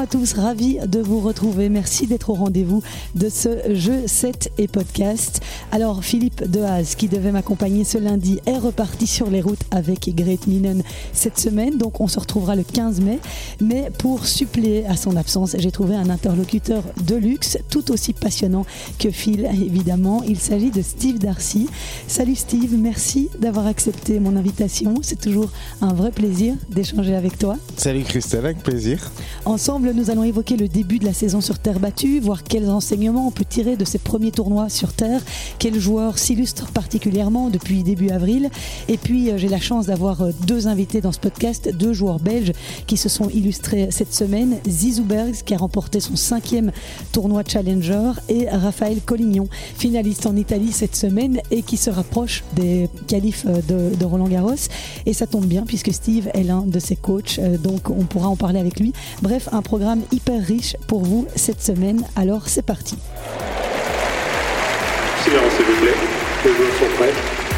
[0.00, 1.68] à tous, ravi de vous retrouver.
[1.68, 2.82] Merci d'être au rendez-vous
[3.16, 5.42] de ce jeu 7 et podcast.
[5.72, 10.46] Alors Philippe Dehaze, qui devait m'accompagner ce lundi, est reparti sur les routes avec Great
[10.46, 10.82] Minen
[11.12, 11.76] cette semaine.
[11.76, 13.18] Donc on se retrouvera le 15 mai.
[13.60, 18.64] Mais pour suppléer à son absence, j'ai trouvé un interlocuteur de luxe, tout aussi passionnant
[18.98, 20.22] que Phil, évidemment.
[20.26, 21.68] Il s'agit de Steve Darcy.
[22.06, 24.94] Salut Steve, merci d'avoir accepté mon invitation.
[25.02, 25.50] C'est toujours
[25.82, 27.58] un vrai plaisir d'échanger avec toi.
[27.76, 29.10] Salut Christelle, avec plaisir.
[29.44, 33.26] Ensemble, nous allons évoquer le début de la saison sur terre battue, voir quels enseignements
[33.26, 35.20] on peut tirer de ces premiers tournois sur terre,
[35.58, 38.50] quels joueurs s'illustrent particulièrement depuis début avril.
[38.88, 42.20] Et puis, euh, j'ai la chance d'avoir euh, deux invités dans ce podcast, deux joueurs
[42.20, 42.52] belges
[42.86, 44.58] qui se sont illustrés cette semaine.
[44.68, 46.72] Zizou Bergs, qui a remporté son cinquième
[47.12, 52.88] tournoi Challenger, et Raphaël Collignon, finaliste en Italie cette semaine et qui se rapproche des
[53.08, 54.54] qualifs euh, de, Roland Garros.
[55.06, 58.36] Et ça tombe bien puisque Steve est l'un de ses coachs, donc on pourra en
[58.36, 58.92] parler avec lui.
[59.22, 59.79] Bref, un programme
[60.12, 62.02] hyper riche pour vous cette semaine.
[62.16, 62.96] Alors c'est parti.
[65.24, 65.96] Silence s'il vous plaît.
[66.44, 67.49] Les joueurs sont prêts.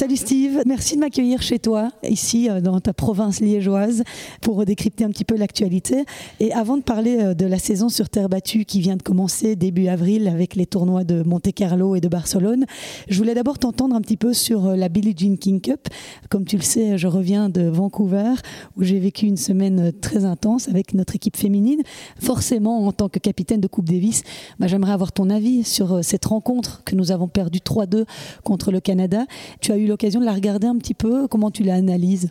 [0.00, 4.02] Salut Steve, merci de m'accueillir chez toi, ici euh, dans ta province liégeoise,
[4.40, 6.06] pour décrypter un petit peu l'actualité.
[6.40, 9.56] Et avant de parler euh, de la saison sur terre battue qui vient de commencer
[9.56, 12.64] début avril avec les tournois de Monte Carlo et de Barcelone,
[13.10, 15.88] je voulais d'abord t'entendre un petit peu sur euh, la Billie Jean King Cup.
[16.30, 18.32] Comme tu le sais, je reviens de Vancouver
[18.78, 21.82] où j'ai vécu une semaine très intense avec notre équipe féminine.
[22.18, 24.22] Forcément, en tant que capitaine de Coupe Davis,
[24.58, 28.06] bah, j'aimerais avoir ton avis sur cette rencontre que nous avons perdue 3-2
[28.44, 29.26] contre le Canada.
[29.60, 31.28] Tu as eu l'occasion de la regarder un petit peu.
[31.28, 32.30] Comment tu la analyses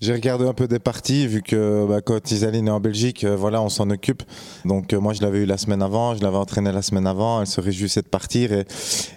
[0.00, 3.36] j'ai regardé un peu des parties vu que bah, quand Isaline est en Belgique, euh,
[3.36, 4.22] voilà, on s'en occupe.
[4.64, 7.40] Donc euh, moi je l'avais eu la semaine avant, je l'avais entraîné la semaine avant.
[7.40, 8.66] Elle se réjouissait de partir et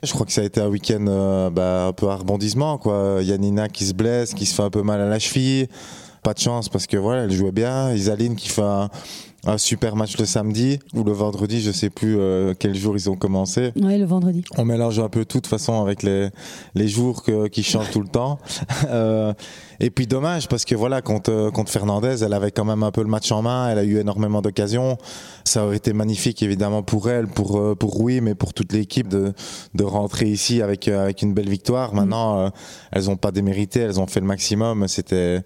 [0.03, 3.19] je crois que ça a été un week-end euh, bah, un peu à rebondissement quoi.
[3.22, 5.67] Yanina qui se blesse, qui se fait un peu mal à la cheville.
[6.23, 7.91] Pas de chance parce que voilà, elle jouait bien.
[7.94, 8.89] Isaline qui fait un,
[9.47, 13.09] un super match le samedi ou le vendredi, je sais plus euh, quel jour ils
[13.09, 13.72] ont commencé.
[13.81, 14.44] Oui, le vendredi.
[14.58, 16.30] On mélange un peu tout de façon avec les,
[16.75, 18.40] les jours que, qui changent tout le temps.
[18.90, 19.34] Euh,
[19.80, 23.02] et puis dommage parce que voilà, contre, contre Fernandez, elle avait quand même un peu
[23.02, 24.97] le match en main, elle a eu énormément d'occasions.
[25.44, 29.08] Ça aurait été magnifique évidemment pour elle, pour, euh, pour Rui, mais pour toute l'équipe
[29.08, 29.34] de,
[29.74, 31.94] de rentrer ici avec, avec une belle victoire.
[31.94, 32.52] Maintenant,
[32.91, 34.88] elles n'ont pas démérité, elles ont fait le maximum.
[34.88, 35.41] C'était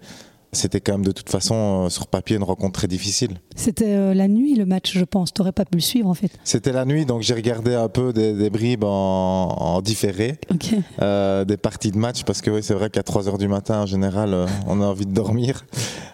[0.54, 3.38] c'était quand même de toute façon euh, sur papier une rencontre très difficile.
[3.56, 5.32] C'était euh, la nuit le match, je pense.
[5.32, 6.30] Tu n'aurais pas pu le suivre en fait.
[6.44, 8.88] C'était la nuit, donc j'ai regardé un peu des, des bribes en,
[9.48, 10.74] en différé, Ok.
[11.00, 13.80] euh, des parties de match, parce que oui, c'est vrai qu'à 3 heures du matin,
[13.82, 15.64] en général, on a envie de dormir.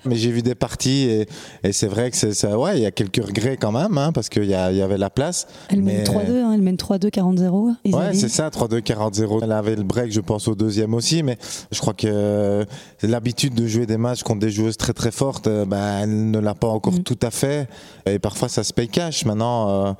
[0.04, 1.26] Mais j'ai vu des parties et,
[1.65, 4.12] et c'est vrai que c'est ça, ouais, il y a quelques regrets quand même, hein,
[4.12, 5.49] parce qu'il y, avait la place.
[5.69, 7.75] Elle mène Mais- 3-2, hein, elle mène 3-2, 40-0.
[7.93, 9.41] Ouais, c'est ça, 3-2, 40-0.
[9.43, 11.37] Elle avait le break, je pense, au deuxième aussi, mais
[11.72, 12.65] je crois que
[13.03, 16.38] l'habitude de jouer des matchs contre des joueuses très très fortes, euh, bah, elle ne
[16.38, 17.02] l'a pas encore Mhm.
[17.02, 17.68] tout à fait.
[18.06, 19.24] Et parfois, ça se paye cash.
[19.24, 19.92] Maintenant, euh,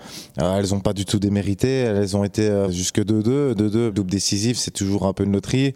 [0.43, 1.69] euh, elles n'ont pas du tout démérité.
[1.81, 3.55] Elles ont été jusque 2-2.
[3.55, 5.75] 2-2, double décisif, c'est toujours un peu une loterie.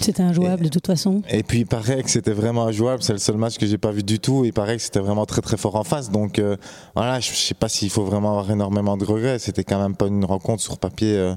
[0.00, 1.20] C'était injouable de toute façon.
[1.28, 3.02] Et puis, il paraît que c'était vraiment injouable.
[3.02, 4.44] C'est le seul match que j'ai pas vu du tout.
[4.46, 6.10] Il paraît que c'était vraiment très très fort en face.
[6.10, 6.56] Donc, euh,
[6.94, 9.38] voilà, je je sais pas s'il faut vraiment avoir énormément de regrets.
[9.38, 11.34] C'était quand même pas une rencontre sur papier euh,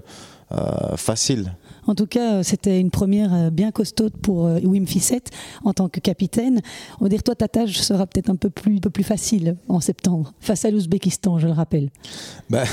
[0.54, 1.54] euh, facile.
[1.88, 5.32] En tout cas, euh, c'était une première euh, bien costaude pour euh, Wim Fissette
[5.64, 6.62] en tant que capitaine.
[7.00, 10.64] On va dire, toi, ta tâche sera peut-être un peu plus, facile en septembre, face
[10.64, 11.90] à l'Ouzbékistan, je le rappelle.
[12.50, 12.64] Ben,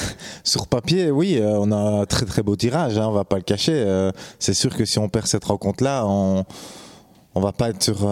[0.44, 3.42] sur papier, oui, on a un très très beau tirage, hein, on va pas le
[3.42, 4.10] cacher.
[4.38, 6.44] C'est sûr que si on perd cette rencontre-là, on
[7.34, 8.08] on va pas être sur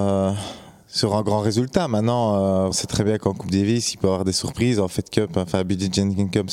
[0.91, 1.87] sur un grand résultat.
[1.87, 4.81] Maintenant, euh, on sait très bien qu'en Coupe Davis, il peut y avoir des surprises.
[4.81, 6.50] En Fed Cup, enfin, Billie Jean King Cup,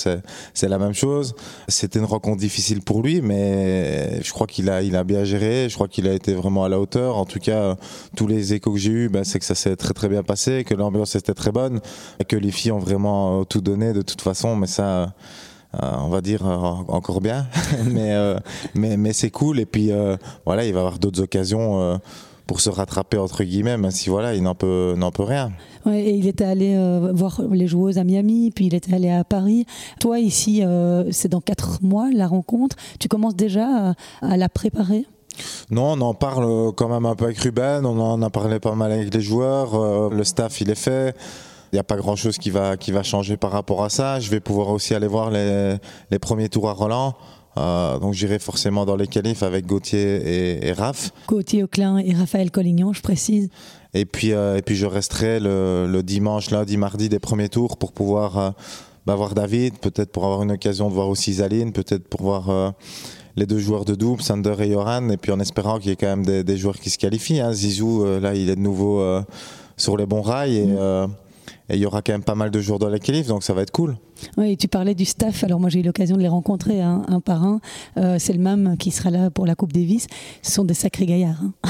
[0.53, 1.35] c'est la même chose.
[1.68, 5.68] C'était une rencontre difficile pour lui, mais je crois qu'il a il a bien géré.
[5.69, 7.18] Je crois qu'il a été vraiment à la hauteur.
[7.18, 7.75] En tout cas,
[8.16, 10.63] tous les échos que j'ai eus, ben, c'est que ça s'est très très bien passé,
[10.65, 11.80] que l'ambiance était très bonne,
[12.27, 14.56] que les filles ont vraiment euh, tout donné de toute façon.
[14.56, 15.13] Mais ça.
[15.83, 17.48] euh, on va dire euh, encore bien,
[17.86, 18.38] mais, euh,
[18.74, 19.59] mais, mais c'est cool.
[19.59, 22.00] Et puis euh, voilà, il va avoir d'autres occasions
[22.47, 25.51] pour se rattraper entre guillemets, même si voilà, il n'en peut, n'en peut rien.
[25.86, 29.09] Ouais, et il était allé euh, voir les joueuses à Miami, puis il était allé
[29.09, 29.65] à Paris.
[30.00, 32.75] Toi, ici, euh, c'est dans quatre mois la rencontre.
[33.00, 35.06] Tu commences déjà à, à la préparer?
[35.69, 38.74] Non, on en parle quand même un peu avec Ruben, on en a parlé pas
[38.74, 41.15] mal avec les joueurs, euh, le staff il est fait.
[41.71, 44.19] Il n'y a pas grand chose qui va, qui va changer par rapport à ça.
[44.21, 45.75] Je vais pouvoir aussi aller voir les,
[46.09, 47.15] les premiers tours à Roland.
[47.57, 51.12] Euh, donc j'irai forcément dans les qualifs avec Gauthier et, et Raph.
[51.28, 53.50] Gauthier Auclin et Raphaël Collignon, je précise.
[53.94, 57.78] Et puis, euh, et puis je resterai le, le dimanche, lundi, mardi des premiers tours
[57.78, 58.50] pour pouvoir euh,
[59.06, 62.74] bah, voir David, peut-être pour avoir une occasion de voir aussi Zaline, peut-être pour voir
[63.36, 65.98] les deux joueurs de double, Sander et Joran, et puis en espérant qu'il y ait
[65.98, 67.40] quand même des, des joueurs qui se qualifient.
[67.40, 67.54] Hein.
[67.54, 69.02] Zizou, là, il est de nouveau
[69.78, 71.07] sur les bons rails et, euh,
[71.69, 73.54] et il y aura quand même pas mal de joueurs dans les qualifs, donc ça
[73.54, 73.98] va être cool.
[74.38, 75.44] Oui, tu parlais du staff.
[75.44, 77.59] Alors moi j'ai eu l'occasion de les rencontrer un, un par un.
[77.97, 80.07] Euh, c'est le même qui sera là pour la Coupe Davis.
[80.41, 81.41] Ce sont des sacrés gaillards.
[81.41, 81.69] hein.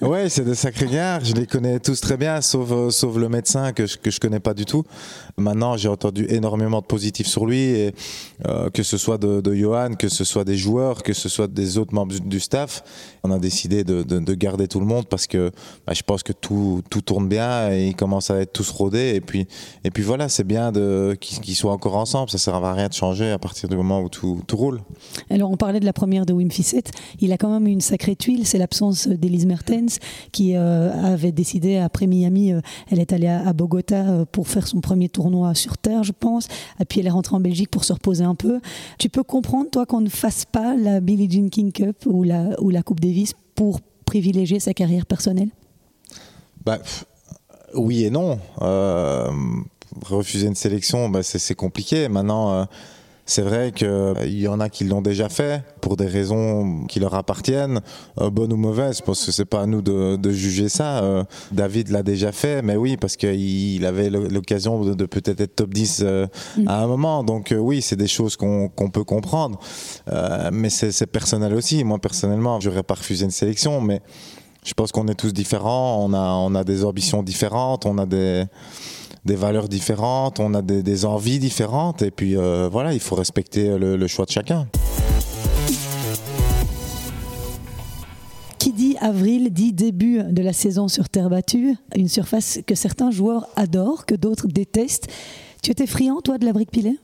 [0.06, 1.20] Ouais, c'est des sacrés gars.
[1.22, 4.18] Je les connais tous très bien, sauf, euh, sauf le médecin que je, que je
[4.18, 4.82] connais pas du tout.
[5.36, 7.94] Maintenant, j'ai entendu énormément de positifs sur lui, et,
[8.46, 11.76] euh, que ce soit de, Johan, que ce soit des joueurs, que ce soit des
[11.76, 12.82] autres membres du, staff.
[13.24, 15.50] On a décidé de, de, de garder tout le monde parce que
[15.86, 19.20] bah, je pense que tout, tourne bien et ils commencent à être tous rodés.
[19.84, 20.72] Et puis, voilà, c'est bien
[21.20, 22.28] qu'ils, qu'ils soient encore ensemble.
[22.28, 24.82] Ça sert à rien de changer à partir du moment où tout, tout roule.
[25.30, 26.90] Alors on parlait de la première de Wim Fissette.
[27.20, 28.46] Il a quand même eu une sacrée tuile.
[28.46, 29.98] C'est l'absence d'Elise Mertens
[30.30, 32.52] qui euh, avait décidé après Miami.
[32.52, 32.60] euh,
[32.90, 36.12] elle est allée à, à Bogota euh, pour faire son premier tournoi sur terre, je
[36.12, 36.48] pense.
[36.80, 38.60] Et puis elle est rentrée en Belgique pour se reposer un peu.
[38.98, 42.60] Tu peux comprendre toi qu'on ne fasse pas la Billie Jean King Cup ou la,
[42.60, 45.48] ou la Coupe Davis pour privilégier sa carrière personnelle?
[46.66, 46.78] Bah,
[47.74, 48.38] oui et non.
[48.60, 49.30] Euh,
[50.04, 52.08] refuser une sélection, bah, c'est compliqué.
[52.08, 52.64] Maintenant, euh,
[53.30, 57.14] c'est vrai qu'il y en a qui l'ont déjà fait pour des raisons qui leur
[57.14, 57.80] appartiennent,
[58.20, 58.98] euh, bonnes ou mauvaises.
[58.98, 60.98] Je pense que c'est pas à nous de, de juger ça.
[61.04, 61.22] Euh,
[61.52, 65.72] David l'a déjà fait, mais oui, parce qu'il avait l'occasion de, de peut-être être top
[65.72, 66.26] 10 euh,
[66.66, 67.22] à un moment.
[67.22, 69.60] Donc euh, oui, c'est des choses qu'on peut comprendre.
[70.10, 71.84] Euh, mais c'est c'est personnel aussi.
[71.84, 74.02] Moi, personnellement, j'aurais pas refusé une sélection, mais
[74.64, 78.06] je pense qu'on est tous différents, on a, on a des ambitions différentes, on a
[78.06, 78.44] des,
[79.24, 83.78] des valeurs différentes, on a des, envies différentes, et puis euh, voilà, il faut respecter
[83.78, 84.66] le, le choix de chacun.
[88.58, 93.10] Qui dit avril dit début de la saison sur terre battue, une surface que certains
[93.10, 95.08] joueurs adorent, que d'autres détestent.
[95.62, 96.98] Tu étais friand, toi, de la brique pilée?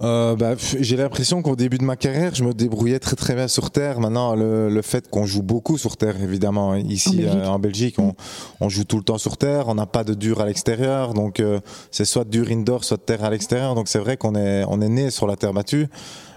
[0.00, 3.48] Euh, bah, J'ai l'impression qu'au début de ma carrière, je me débrouillais très très bien
[3.48, 3.98] sur terre.
[3.98, 7.34] Maintenant, le, le fait qu'on joue beaucoup sur terre, évidemment, ici En Belgique.
[7.34, 8.14] euh, en Belgique, on,
[8.60, 9.66] on joue tout le temps sur terre.
[9.66, 11.58] On n'a pas de dur à l'extérieur, donc euh,
[11.90, 13.74] c'est soit dur indoor, soit terre à l'extérieur.
[13.74, 15.88] Donc c'est vrai qu'on est on est né sur la terre battue.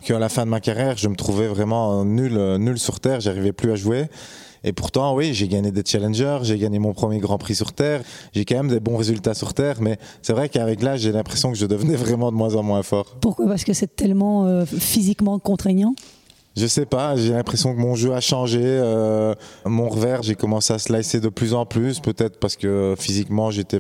[0.04, 3.20] Qu'à la fin de ma carrière, je me trouvais vraiment nul euh, nul sur terre.
[3.20, 4.08] J'arrivais plus à jouer.
[4.64, 8.02] Et pourtant, oui, j'ai gagné des challengers, j'ai gagné mon premier Grand Prix sur Terre,
[8.34, 11.52] j'ai quand même des bons résultats sur Terre, mais c'est vrai qu'avec l'âge, j'ai l'impression
[11.52, 13.18] que je devenais vraiment de moins en moins fort.
[13.22, 13.48] Pourquoi?
[13.48, 15.96] Parce que c'est tellement euh, physiquement contraignant?
[16.58, 18.60] Je sais pas, j'ai l'impression que mon jeu a changé.
[18.62, 19.34] euh,
[19.66, 23.80] mon revers, j'ai commencé à slicer de plus en plus, peut-être parce que physiquement j'étais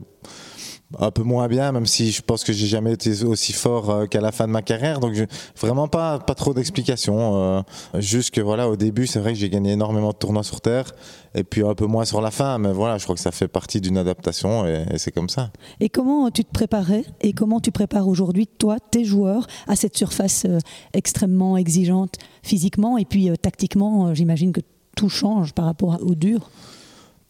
[0.99, 4.05] un peu moins bien, même si je pense que j'ai jamais été aussi fort euh,
[4.05, 4.99] qu'à la fin de ma carrière.
[4.99, 5.13] Donc
[5.59, 7.35] vraiment pas pas trop d'explications.
[7.35, 7.61] euh,
[7.95, 10.91] juste que voilà, au début, c'est vrai que j'ai gagné énormément de tournois sur terre,
[11.35, 12.57] et puis un peu moins sur la fin.
[12.57, 15.51] Mais voilà, je crois que ça fait partie d'une adaptation, et, c'est comme ça.
[15.79, 19.97] Et comment tu te préparais et comment tu prépares aujourd'hui, toi, tes joueurs, à cette
[19.97, 20.59] surface euh,
[20.93, 24.61] extrêmement exigeante physiquement et puis tactiquement J'imagine que
[24.95, 26.49] tout change par rapport au dur?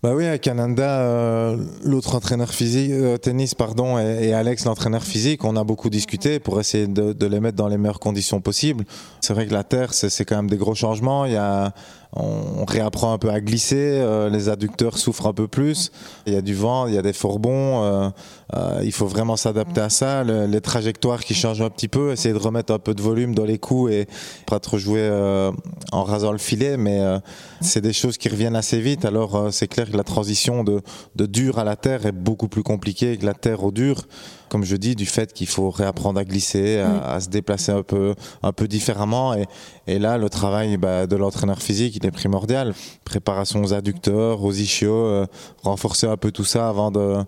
[0.03, 5.03] Bah oui, à Canada, euh, l'autre entraîneur physique, euh, tennis, pardon, et, et Alex, l'entraîneur
[5.03, 8.41] physique, on a beaucoup discuté pour essayer de, de les mettre dans les meilleures conditions
[8.41, 8.83] possibles.
[9.19, 11.25] C'est vrai que la terre, c'est c'est quand même des gros changements.
[11.25, 11.75] Il y a,
[12.13, 15.91] on, réapprend un peu à glisser, euh, les adducteurs souffrent un peu plus.
[16.25, 17.83] Il y a du vent, il y a des fourgons.
[17.83, 18.09] euh,
[18.55, 20.23] euh, il faut vraiment s'adapter à ça.
[20.23, 23.33] Le- les trajectoires qui changent un petit peu, essayer de remettre un peu de volume
[23.33, 24.07] dans les coups et
[24.45, 25.09] pas trop jouer
[25.91, 27.01] en rasant le filet, mais
[27.61, 29.05] c'est des choses qui reviennent assez vite.
[29.05, 30.81] Alors c'est clair que la transition de,
[31.15, 34.05] de dur à la terre est beaucoup plus compliquée que la terre au dur.
[34.51, 36.99] Comme je dis, du fait qu'il faut réapprendre à glisser, à, Oui.
[37.05, 39.33] à se déplacer un peu, un peu différemment.
[39.33, 39.45] Et,
[39.87, 42.73] et là, le travail bah, de l'entraîneur physique, il est primordial.
[43.05, 45.25] Préparation aux adducteurs, aux ischios, euh,
[45.63, 47.23] renforcer un peu tout ça avant de,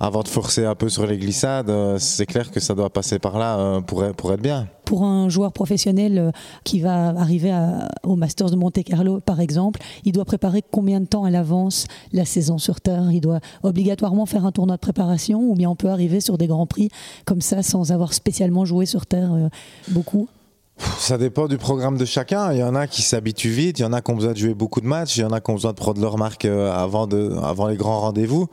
[0.00, 1.70] avant de forcer un peu sur les glissades.
[1.70, 4.68] Euh, C'est clair que ça doit passer par là euh, pour, être- pour être bien.
[4.84, 6.30] Pour un joueur professionnel euh,
[6.64, 11.00] qui va arriver à- au Masters de Monte Carlo, par exemple, il doit préparer combien
[11.00, 13.10] de temps à l'avance la saison sur Terre?
[13.10, 16.46] Il doit obligatoirement faire un tournoi de préparation ou bien on peut arriver sur des
[16.46, 16.90] grands prix
[17.24, 19.48] comme ça sans avoir spécialement joué sur Terre euh,
[19.88, 20.28] beaucoup?
[20.98, 22.52] Ça dépend du programme de chacun.
[22.52, 24.38] Il y en a qui s'habituent vite, il y en a qui ont besoin de
[24.38, 26.44] jouer beaucoup de matchs, il y en a qui ont besoin de prendre leur marque
[26.44, 28.46] avant, de, avant les grands rendez-vous.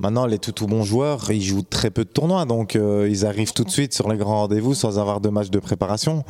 [0.00, 3.26] Maintenant, les tout, tout bons joueurs, ils jouent très peu de tournois, donc euh, ils
[3.26, 6.24] arrivent tout de suite sur les grands rendez-vous sans avoir de matchs de préparation.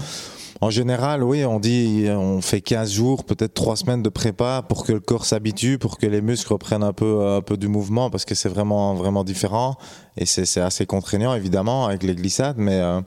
[0.63, 4.85] En général, oui, on dit on fait 15 jours, peut-être 3 semaines de prépa pour
[4.85, 8.09] que le corps s'habitue, pour que les muscles reprennent un peu, un peu du mouvement,
[8.09, 9.77] parce que c'est vraiment, vraiment différent.
[10.17, 13.01] Et c'est assez contraignant, évidemment, avec les glissades, mais euh,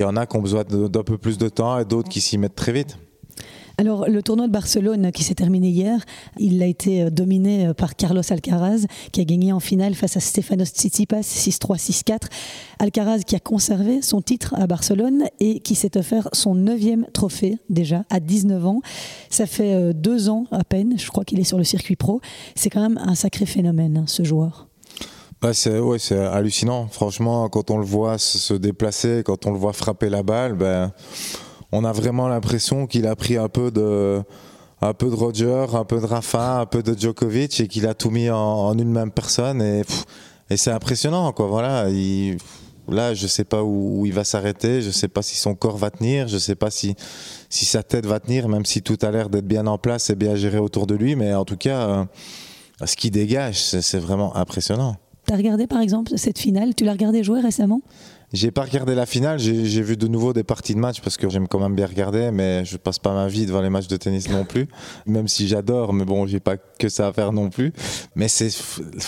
[0.00, 2.20] il y en a qui ont besoin d'un peu plus de temps et d'autres qui
[2.20, 2.98] s'y mettent très vite.
[3.76, 6.04] Alors, le tournoi de Barcelone qui s'est terminé hier,
[6.38, 10.16] il a été euh, dominé euh, par Carlos Alcaraz, qui a gagné en finale face
[10.16, 12.18] à Stefanos Tsitsipas 6-3, 6-4.
[12.78, 17.58] Alcaraz qui a conservé son titre à Barcelone et qui s'est offert son neuvième trophée
[17.68, 18.80] déjà à 19 ans.
[19.28, 22.20] Ça fait euh, deux ans à peine, je crois qu'il est sur le circuit pro.
[22.54, 24.68] C'est quand même un sacré phénomène, hein, ce joueur.
[25.42, 26.86] Bah, c'est hallucinant.
[26.86, 30.92] Franchement, quand on le voit se déplacer, quand on le voit frapper la balle, ben
[31.74, 34.22] on a vraiment l'impression qu'il a pris un peu de
[34.80, 37.94] un peu de Roger, un peu de Rafa, un peu de Djokovic et qu'il a
[37.94, 39.82] tout mis en, une même personne et,
[40.56, 41.46] c'est impressionnant quoi.
[41.46, 42.36] Voilà, il,
[42.88, 45.90] là je sais pas où, il va s'arrêter, je sais pas si son corps va
[45.90, 46.94] tenir, je sais pas si
[47.50, 50.36] sa tête va tenir, même si tout a l'air d'être bien en place et bien
[50.36, 52.04] géré autour de lui, mais en tout cas euh,
[52.84, 54.96] ce qu'il dégage, c'est vraiment impressionnant.
[55.26, 56.74] Tu as regardé par exemple cette finale?
[56.74, 57.80] Tu l'as regardé jouer récemment?
[58.34, 61.28] J'ai pas regardé la finale, j'ai vu de nouveau des parties de match parce que
[61.30, 63.96] j'aime quand même bien regarder, mais je passe pas ma vie devant les matchs de
[63.96, 64.66] tennis non plus,
[65.06, 67.72] même si j'adore, mais bon, j'ai pas que ça à faire non plus.
[68.16, 68.50] Mais c'est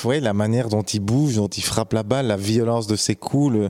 [0.04, 3.16] ouais, la manière dont il bouge, dont il frappe la balle, la violence de ses
[3.16, 3.68] coups,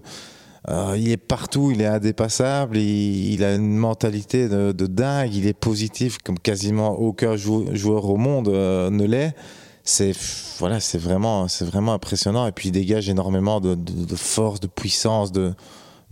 [0.68, 5.58] euh, il est partout, il est indépassable, il, a une mentalité de, dingue, il est
[5.58, 9.34] positif comme quasiment aucun joueur au monde euh, ne l'est
[9.87, 10.12] c'est
[10.59, 12.47] voilà, c'est vraiment, c'est vraiment impressionnant.
[12.47, 13.76] Et puis il dégage énormément de,
[14.16, 15.55] force, de puissance, de,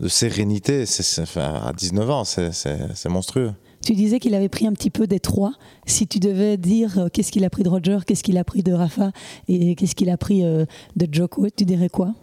[0.06, 0.86] sérénité.
[0.86, 3.52] C'est, à 19 ans, c'est monstrueux.
[3.84, 5.52] Tu disais qu'il avait pris un petit peu des trois.
[5.84, 8.62] Si tu devais dire euh, qu'est-ce qu'il a pris de Roger, qu'est-ce qu'il a pris
[8.62, 9.12] de Rafa
[9.46, 10.64] et qu'est-ce qu'il a pris euh,
[10.96, 12.14] de Joko, tu dirais quoi?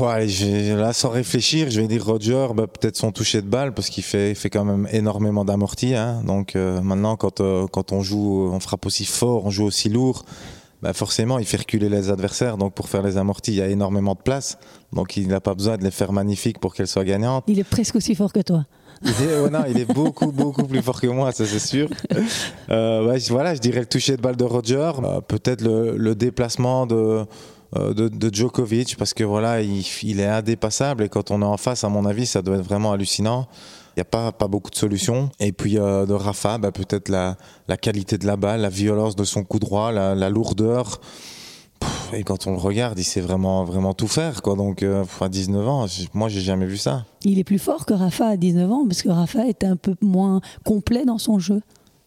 [0.00, 0.26] Ouais,
[0.74, 4.02] là, sans réfléchir, je vais dire Roger, bah, peut-être son toucher de balle, parce qu'il
[4.02, 5.94] fait, fait quand même énormément d'amortis.
[5.94, 6.22] Hein.
[6.26, 9.88] Donc euh, maintenant, quand, euh, quand on joue, on frappe aussi fort, on joue aussi
[9.88, 10.24] lourd,
[10.82, 12.56] bah, forcément, il fait reculer les adversaires.
[12.56, 14.58] Donc pour faire les amortis, il y a énormément de place.
[14.92, 17.44] Donc il n'a pas besoin de les faire magnifiques pour qu'elles soient gagnantes.
[17.46, 18.64] Il est presque aussi fort que toi.
[19.02, 21.88] Il est, non, il est beaucoup, beaucoup plus fort que moi, ça c'est sûr.
[22.70, 24.90] Euh, ouais, voilà, je dirais le toucher de balle de Roger,
[25.28, 27.26] peut-être le, le déplacement de
[27.74, 31.82] euh, de, Djokovic parce que voilà, il, est indépassable et quand on est en face,
[31.84, 33.48] à mon avis, ça doit être vraiment hallucinant.
[33.96, 35.30] Il n'y a pas, pas beaucoup de solutions.
[35.40, 39.16] Et puis euh, de Rafa, bah, peut-être la, la, qualité de la balle, la violence
[39.16, 41.00] de son coup droit, la, lourdeur.
[42.12, 44.42] Et quand on le regarde, il sait vraiment, vraiment tout faire.
[44.42, 44.54] Quoi.
[44.54, 47.04] Donc euh, à 19 ans, moi, j'ai jamais vu ça.
[47.24, 49.94] Il est plus fort que Rafa à 19 ans parce que Rafa est un peu
[50.00, 51.62] moins complet dans son jeu.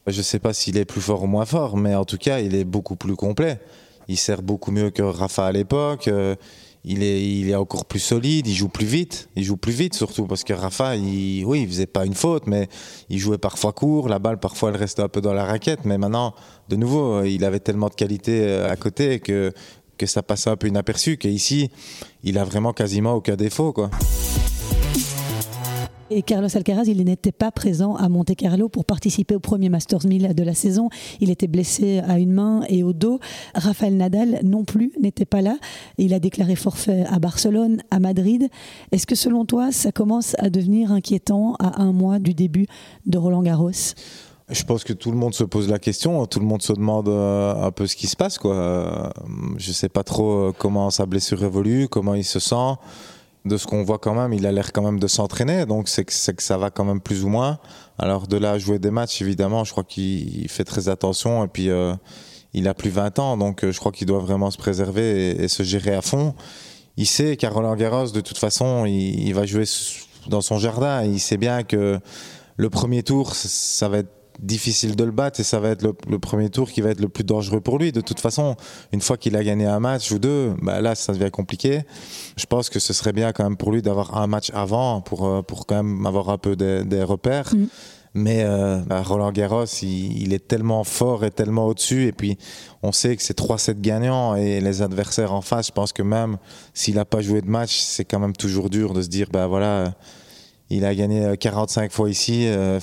[0.08, 2.40] Je ne sais pas s'il est plus fort ou moins fort, mais en tout cas,
[2.40, 3.60] il est beaucoup plus complet
[4.10, 6.10] il sert beaucoup mieux que Rafa à l'époque.
[6.10, 6.36] Euh,
[6.86, 10.46] il est, encore plus solide, il joue plus vite, il joue plus vite surtout parce
[10.46, 12.70] que Rafa, oui, il faisait pas une faute, mais
[13.10, 15.98] il jouait parfois court, la balle parfois elle restait un peu dans la raquette, mais
[15.98, 16.34] maintenant,
[16.70, 19.52] de nouveau, euh, il avait tellement de qualité euh, à côté que
[19.98, 21.70] que ça passait un peu inaperçu, qu'ici,
[22.24, 23.92] il a vraiment quasiment aucun défaut, quoi.
[26.12, 30.08] Et Carlos Alcaraz, il n'était pas présent à Monte Carlo pour participer au premier Masters
[30.08, 30.90] 1000 de la saison.
[31.20, 33.20] Il était blessé à une main et au dos.
[33.54, 35.58] Rafael Nadal non plus n'était pas là.
[36.00, 38.50] Il a déclaré forfait à Barcelone, à Madrid.
[38.92, 42.66] Est-ce que selon toi, ça commence à devenir inquiétant à un mois du début
[43.06, 43.70] de Roland Garros?
[44.50, 47.08] Je pense que tout le monde se pose la question, tout le monde se demande
[47.08, 48.40] euh, un peu ce qui se passe.
[48.40, 49.14] Quoi.
[49.58, 52.56] Je ne sais pas trop euh, comment sa blessure évolue, comment il se sent
[53.46, 56.04] de ce qu'on voit quand même, il a l'air quand même de s'entraîner, donc c'est
[56.04, 57.60] que, ça va quand même plus ou moins.
[57.98, 61.48] Alors de là à jouer des matchs, évidemment, je crois qu'il fait très attention et
[61.48, 61.94] puis euh,
[62.54, 65.48] il a plus 20 ans, donc euh, je crois qu'il doit vraiment se préserver et,
[65.48, 66.36] se gérer à fond.
[66.98, 69.64] Il sait qu'à Roland Garros, de toute façon, il, il, va jouer
[70.28, 71.04] dans son jardin.
[71.04, 71.98] Il sait bien que
[72.58, 76.20] le premier tour, ça va être difficile de le battre et ça va être le,
[76.20, 77.92] premier tour qui va être le plus dangereux pour lui.
[77.92, 78.56] De toute façon,
[78.92, 81.82] une fois qu'il a gagné un match ou deux, bah là, ça devient compliqué.
[82.38, 85.28] Je pense que ce serait bien quand même pour lui d'avoir un match avant pour,
[85.28, 87.54] euh, pour quand même avoir un peu des, repères.
[87.54, 87.66] Mm.
[88.16, 92.08] Mais euh, bah, Roland Garros, il, est tellement fort et tellement au-dessus.
[92.08, 92.38] Et puis,
[92.82, 96.38] on sait que c'est 3-7 gagnants et les adversaires en face, je pense que même
[96.74, 99.48] s'il n'a pas joué de match, c'est quand même toujours dur de se dire, bah
[99.48, 99.94] voilà
[100.70, 102.46] il a gagné 45 euh, fois ici.
[102.48, 102.80] Euh,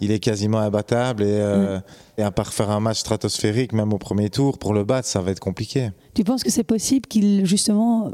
[0.00, 1.22] il est quasiment imbattable.
[1.22, 1.82] Et, euh, mm.
[2.18, 5.20] et, à part faire un match stratosphérique, même au premier tour, pour le battre, ça
[5.20, 5.90] va être compliqué.
[6.14, 8.10] Tu penses que c'est possible qu'il, justement,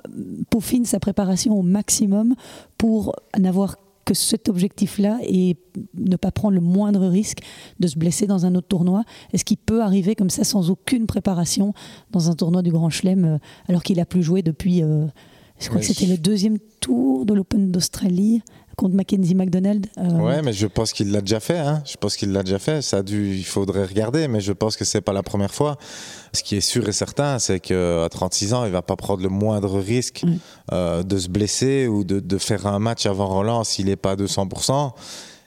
[0.50, 2.34] peaufine sa préparation au maximum
[2.76, 5.56] pour n'avoir que cet objectif-là et
[5.94, 7.38] ne pas prendre le moindre risque
[7.80, 9.04] de se blesser dans un autre tournoi?
[9.32, 11.72] Est-ce qu'il peut arriver comme ça sans aucune préparation
[12.10, 14.80] dans un tournoi du Grand Chelem alors qu'il a plus joué depuis...
[15.58, 18.42] je crois que c'était le deuxième tour de l'Open d'Australie?
[18.74, 19.86] Contre Mackenzie McDonald.
[19.98, 21.58] Euh, ouais, mais je pense qu'il l'a déjà fait.
[21.58, 21.82] Hein.
[21.86, 22.82] Je pense qu'il l'a déjà fait.
[22.82, 25.76] Ça a dû, il faudrait regarder, mais je pense que c'est pas la première fois.
[26.32, 29.28] Ce qui est sûr et certain, c'est qu'à 36 ans, il va pas prendre le
[29.28, 30.24] moindre risque
[30.72, 34.12] euh, de se blesser ou de, de, faire un match avant Roland s'il n'est pas
[34.12, 34.92] à 200%.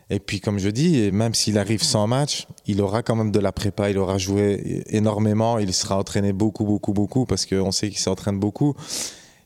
[0.10, 3.40] Et puis, comme je dis, même s'il arrive sans match, il aura quand même de
[3.40, 7.90] la prépa, il aura joué énormément, il sera entraîné beaucoup, beaucoup, beaucoup, parce qu'on sait
[7.90, 8.74] qu'il s'entraîne beaucoup.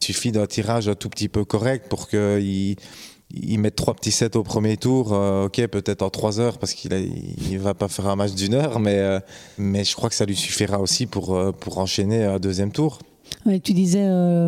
[0.01, 2.75] Il suffit d'un tirage un tout petit peu correct pour qu'il
[3.33, 6.73] il met trois petits sets au premier tour, euh, ok, peut-être en trois heures parce
[6.73, 9.19] qu'il ne va pas faire un match d'une heure, mais, euh,
[9.57, 12.99] je crois que ça lui suffira aussi pour, euh, pour enchaîner un deuxième tour.
[13.63, 14.03] Tu disais,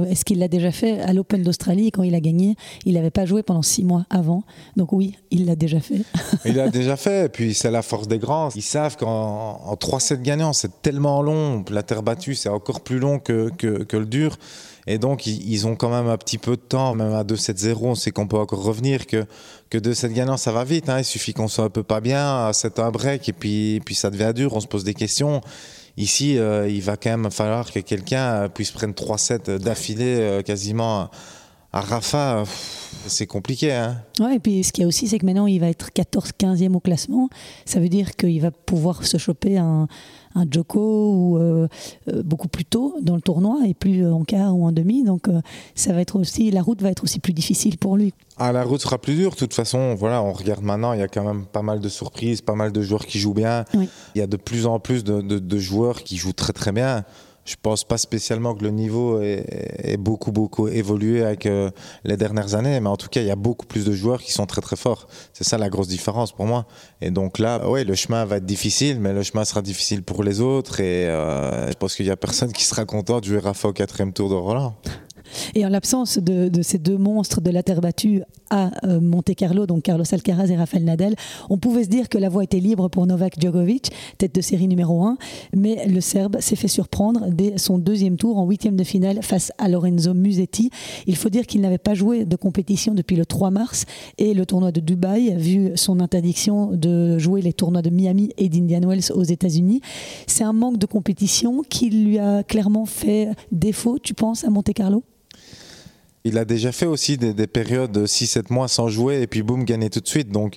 [0.09, 2.55] est-ce qu'il l'a déjà fait à l'Open d'Australie quand il a gagné?
[2.85, 4.43] Il n'avait pas joué pendant six mois avant,
[4.77, 6.01] donc oui, il l'a déjà fait.
[6.45, 8.49] il l'a déjà fait, et puis c'est la force des grands.
[8.55, 12.99] Ils savent qu'en trois sets gagnants, c'est tellement long, la terre battue, c'est encore plus
[12.99, 14.37] long que, que, que le dur.
[14.85, 17.95] Et donc, ils, ont quand même un petit peu de temps, même à 2-7-0, on
[17.95, 19.25] sait qu'on peut encore revenir, que,
[19.69, 20.89] que 2-7 gagnants, ça va vite.
[20.89, 20.99] Hein.
[20.99, 24.09] Il suffit qu'on soit un peu pas bien, c'est un break, et puis, puis ça
[24.09, 25.41] devient dur, on se pose des questions.
[25.95, 30.41] Ici, euh, il va quand même falloir que quelqu'un puisse prendre 3 sets d'affilée euh,
[30.41, 31.09] quasiment
[31.71, 32.43] à Rafa.
[33.07, 33.73] C'est compliqué.
[33.73, 35.89] Hein ouais, et puis ce qu'il y a aussi, c'est que maintenant, il va être
[35.89, 37.29] 14-15e au classement.
[37.65, 39.87] Ça veut dire qu'il va pouvoir se choper un
[40.35, 41.67] un Joko ou euh,
[42.09, 45.03] euh, beaucoup plus tôt dans le tournoi et plus en quart ou en demi.
[45.03, 45.41] Donc euh,
[45.75, 48.13] ça va être aussi la route va être aussi plus difficile pour lui.
[48.37, 49.31] Ah, la route sera plus dure.
[49.31, 51.89] De toute façon, voilà, on regarde maintenant, il y a quand même pas mal de
[51.89, 53.65] surprises, pas mal de joueurs qui jouent bien.
[53.73, 57.03] Il y a de plus en plus de joueurs qui jouent très très bien.
[57.45, 61.69] Je pense pas spécialement que le niveau ait, beaucoup beaucoup évolué avec euh,
[62.05, 64.31] les dernières années, mais en tout cas il y a beaucoup plus de joueurs qui
[64.31, 65.07] sont très très forts.
[65.33, 66.65] C'est ça la grosse différence pour moi.
[67.01, 70.23] Et donc là, ouais, le chemin va être difficile, mais le chemin sera difficile pour
[70.23, 70.79] les autres.
[70.79, 73.73] Et euh, je pense qu'il y a personne qui sera content de jouer Rafa au
[73.73, 74.75] quatrième tour de Roland.
[75.55, 79.65] Et en l'absence de, ces deux monstres de la terre battue à euh, Monte Carlo,
[79.65, 81.15] donc Carlos Alcaraz et Rafael Nadal,
[81.49, 84.67] on pouvait se dire que la voie était libre pour Novak Djokovic, tête de série
[84.67, 85.17] numéro 1,
[85.55, 89.51] mais le Serbe s'est fait surprendre dès son deuxième tour en huitième de finale face
[89.57, 90.69] à Lorenzo Musetti.
[91.07, 93.85] Il faut dire qu'il n'avait pas joué de compétition depuis le 3 mars
[94.17, 98.49] et le tournoi de Dubaï, vu son interdiction de jouer les tournois de Miami et
[98.49, 99.81] d'Indian Wells aux États-Unis.
[100.27, 104.73] C'est un manque de compétition qui lui a clairement fait défaut, tu penses, à Monte
[104.73, 105.03] Carlo?
[106.25, 109.65] Il a déjà fait aussi des, périodes de 6-7 mois sans jouer et puis boum,
[109.65, 110.29] gagner tout de suite.
[110.29, 110.55] Donc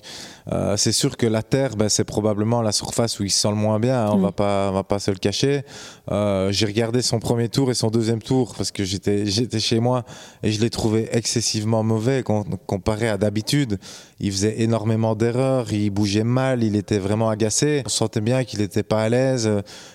[0.51, 3.49] euh, c'est sûr que la terre, ben, c'est probablement la surface où il se sent
[3.49, 4.05] le moins bien.
[4.05, 4.11] Hein.
[4.13, 5.63] on va pas, on va pas se le cacher.
[6.09, 9.81] Euh, j'ai regardé son premier tour et son deuxième tour parce que j'étais, j'étais chez
[9.81, 10.05] moi
[10.41, 13.77] et je l'ai trouvé excessivement mauvais comparé à d'habitude.
[14.21, 17.83] Il faisait énormément d'erreurs, il bougeait mal, il était vraiment agacé.
[17.85, 19.49] On sentait bien qu'il n'était pas à l'aise.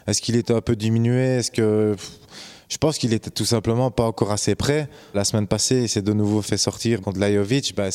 [0.06, 1.38] Est-ce qu'il était un peu diminué?
[1.38, 1.96] Est-ce que
[2.72, 4.88] je pense qu'il était tout simplement pas encore assez prêt.
[5.12, 7.74] La semaine passée, il s'est de nouveau fait sortir contre Lajovic.
[7.76, 7.90] Bah,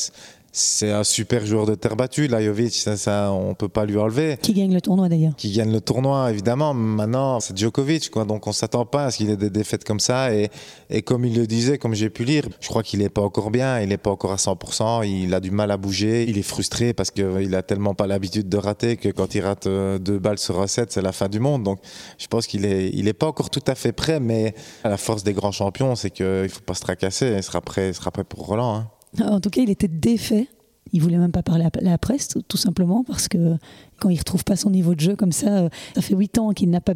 [0.50, 4.38] c'est un super joueur de terre battue, Lajovic, ça, ça, on peut pas lui enlever.
[4.40, 6.72] Qui gagne le tournoi d'ailleurs Qui gagne le tournoi, évidemment.
[6.72, 8.24] Maintenant, c'est Djokovic, quoi.
[8.24, 10.34] Donc on s'attend pas à ce qu'il ait des défaites comme ça.
[10.34, 10.50] Et,
[10.88, 13.50] et comme il le disait, comme j'ai pu lire, je crois qu'il est pas encore
[13.50, 16.42] bien, il est pas encore à 100%, il a du mal à bouger, il est
[16.42, 20.18] frustré parce qu'il a tellement pas l'habitude de rater que quand il rate euh, deux
[20.18, 21.62] balles sur un set, c'est la fin du monde.
[21.62, 21.78] Donc
[22.16, 25.24] je pense qu'il est, il est pas encore tout à fait prêt, mais la force
[25.24, 28.24] des grands champions, c'est qu'il faut pas se tracasser, il sera prêt, il sera prêt
[28.24, 28.74] pour Roland.
[28.74, 28.88] Hein.
[29.24, 30.48] En tout cas, il était défait.
[30.92, 33.56] Il voulait même pas parler à la presse, tout simplement, parce que
[34.00, 36.52] quand il retrouve pas son niveau de jeu comme ça, euh, ça fait huit ans
[36.52, 36.94] qu'il n'a pas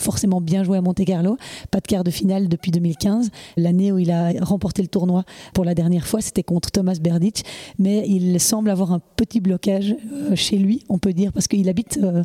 [0.00, 1.36] forcément bien joué à Monte Carlo,
[1.70, 3.30] pas de quart de finale depuis 2015.
[3.58, 7.42] L'année où il a remporté le tournoi pour la dernière fois, c'était contre Thomas Berdych,
[7.78, 11.68] mais il semble avoir un petit blocage euh, chez lui, on peut dire, parce qu'il
[11.68, 12.24] habite euh,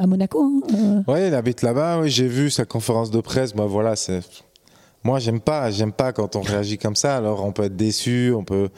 [0.00, 0.40] à Monaco.
[0.72, 2.00] Hein, oui, il habite là-bas.
[2.00, 3.56] Oui, j'ai vu sa conférence de presse.
[3.56, 4.20] Moi, voilà, c'est
[5.04, 7.16] moi, j'aime pas, j'aime pas quand on réagit comme ça.
[7.16, 8.68] Alors, on peut être déçu, on peut.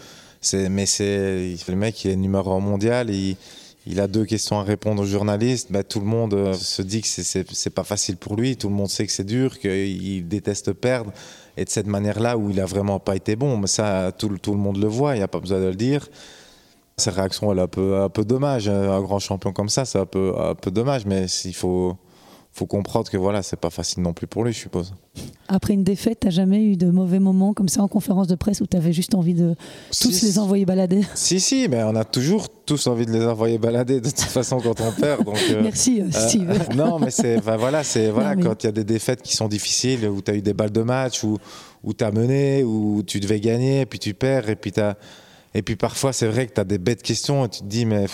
[0.55, 3.11] Mais c'est le mec, il est numéro un mondial.
[3.11, 5.73] Il, a deux questions à répondre aux journalistes.
[5.73, 8.57] Bah, tout le monde euh, se dit que c'est pas facile pour lui.
[8.57, 11.13] Tout le monde sait que c'est dur, qu'il déteste perdre.
[11.57, 14.53] Et de cette manière-là, où il a vraiment pas été bon, mais ça, tout, le
[14.59, 15.15] monde le voit.
[15.15, 16.09] Il n'y a pas besoin de le dire.
[16.97, 18.69] Sa réaction, elle est un peu, dommage.
[18.69, 21.07] Un grand champion comme ça, c'est un un peu dommage.
[21.07, 21.97] Mais il faut
[22.61, 24.93] faut comprendre que voilà, c'est pas facile non plus pour lui, je suppose.
[25.49, 28.61] Après une défaite, t'as jamais eu de mauvais moments comme ça en conférence de presse
[28.61, 29.55] où tu avais juste envie de
[29.99, 31.01] tous les envoyer balader?
[31.15, 34.61] Si, si, mais on a toujours tous envie de les envoyer balader de toute façon
[34.61, 35.25] quand on perd.
[35.25, 36.69] Donc, euh, Merci, euh, euh, Steve.
[36.77, 40.07] non, mais c'est voilà, c'est voilà, quand il y a des défaites qui sont difficiles,
[40.07, 41.39] où tu as eu des balles de match, où,
[41.83, 44.83] où tu as mené, où tu devais gagner, puis tu perds, et puis tu
[45.55, 47.87] Et puis parfois, c'est vrai que tu as des bêtes questions et tu te dis,
[47.87, 48.05] mais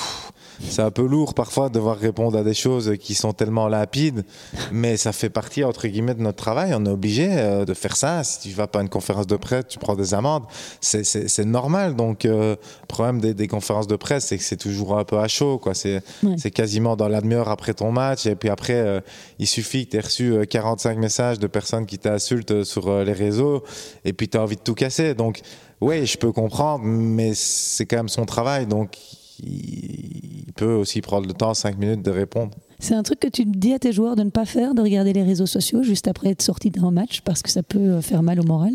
[0.60, 4.24] c'est un peu lourd parfois de devoir répondre à des choses qui sont tellement lapides,
[4.72, 6.72] mais ça fait partie, entre guillemets, de notre travail.
[6.74, 8.24] On est obligé euh, de faire ça.
[8.24, 10.44] Si tu vas pas à une conférence de presse, tu prends des amendes.
[10.80, 11.94] C'est normal.
[11.94, 15.28] Donc, euh, le problème des, conférences de presse, c'est que c'est toujours un peu à
[15.28, 15.60] chaud.
[15.74, 18.26] C'est quasiment dans la demi-heure après ton match.
[18.26, 19.00] Et puis après, euh,
[19.38, 23.62] il suffit que tu aies reçu 45 messages de personnes qui t'insultent sur les réseaux,
[24.04, 25.14] et puis tu as envie de tout casser.
[25.14, 25.40] Donc,
[25.80, 28.66] oui, je peux comprendre, mais c'est quand même son travail.
[28.66, 28.96] Donc,
[29.42, 32.56] il, peut aussi prendre le temps, 5 minutes, de répondre.
[32.78, 35.12] C'est un truc que tu dis à tes joueurs de ne pas faire, de regarder
[35.12, 38.22] les réseaux sociaux juste après être sorti d'un match parce que ça peut euh, faire
[38.22, 38.72] mal au moral?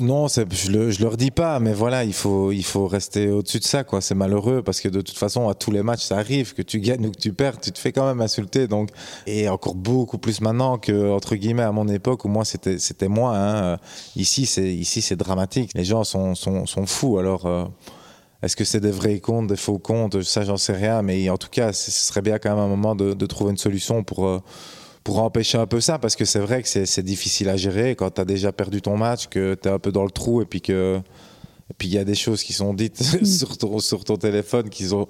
[0.00, 3.60] Non, je le, je leur dis pas, mais voilà, il faut, il faut rester au-dessus
[3.60, 4.00] de ça, quoi.
[4.00, 6.80] C'est malheureux parce que de toute façon, à tous les matchs, ça arrive que tu
[6.80, 8.66] gagnes ou que tu perds, tu te fais quand même insulter.
[8.66, 8.90] Donc,
[9.26, 13.08] et encore beaucoup plus maintenant que entre guillemets à mon époque où moi c'était, c'était
[13.08, 13.36] moi.
[13.36, 13.78] Hein.
[14.16, 15.70] Ici, c'est, ici, c'est dramatique.
[15.74, 17.18] Les gens sont, sont, sont fous.
[17.18, 17.46] Alors.
[17.46, 17.64] Euh,
[18.44, 21.02] est-ce que c'est des vrais comptes, des faux comptes Ça, j'en sais rien.
[21.02, 23.56] Mais en tout cas, ce serait bien quand même un moment de, de trouver une
[23.56, 24.42] solution pour, euh,
[25.02, 25.98] pour empêcher un peu ça.
[25.98, 28.96] Parce que c'est vrai que c'est difficile à gérer quand tu as déjà perdu ton
[28.96, 31.00] match, que tu es un peu dans le trou et puis que.
[31.70, 34.68] Et puis il y a des choses qui sont dites sur, ton, sur ton téléphone
[34.68, 35.08] qui sont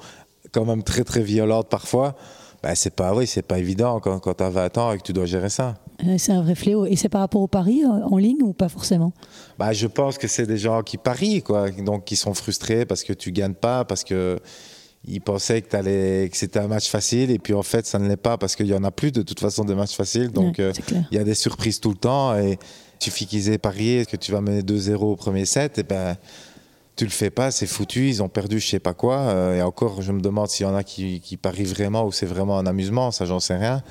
[0.52, 2.14] quand même très très violentes parfois.
[2.62, 5.02] Bah, c'est pas oui, c'est pas évident quand, quand tu as 20 ans et que
[5.02, 5.74] tu dois gérer ça.
[6.06, 6.86] Euh, c'est un vrai fléau.
[6.86, 9.12] Et c'est par rapport au pari euh, en ligne ou pas forcément?
[9.58, 13.04] Bah, Je pense que c'est des gens qui parient, quoi, donc qui sont frustrés parce
[13.04, 14.38] que tu gagnes pas, parce que
[15.06, 18.08] ils pensaient que, allais, que c'était un match facile et puis en fait ça ne
[18.08, 20.58] l'est pas parce qu'il y en a plus de toute façon des matchs faciles donc
[20.58, 20.72] euh,
[21.10, 24.16] il y a des surprises tout le temps et il suffit qu'ils aient parié que
[24.16, 26.16] tu vas mener 2-0 au premier set et ben
[26.96, 29.18] tu le fais pas, c'est foutu, ils ont perdu je sais pas quoi.
[29.18, 32.12] Euh, et encore, je me demande s'il y en a qui, qui parient vraiment ou
[32.12, 33.82] c'est vraiment un amusement, ça j'en sais rien.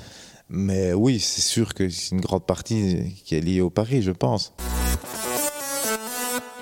[0.48, 4.10] Mais oui, c'est sûr que c'est une grande partie qui est liée au pari, je
[4.10, 4.52] pense.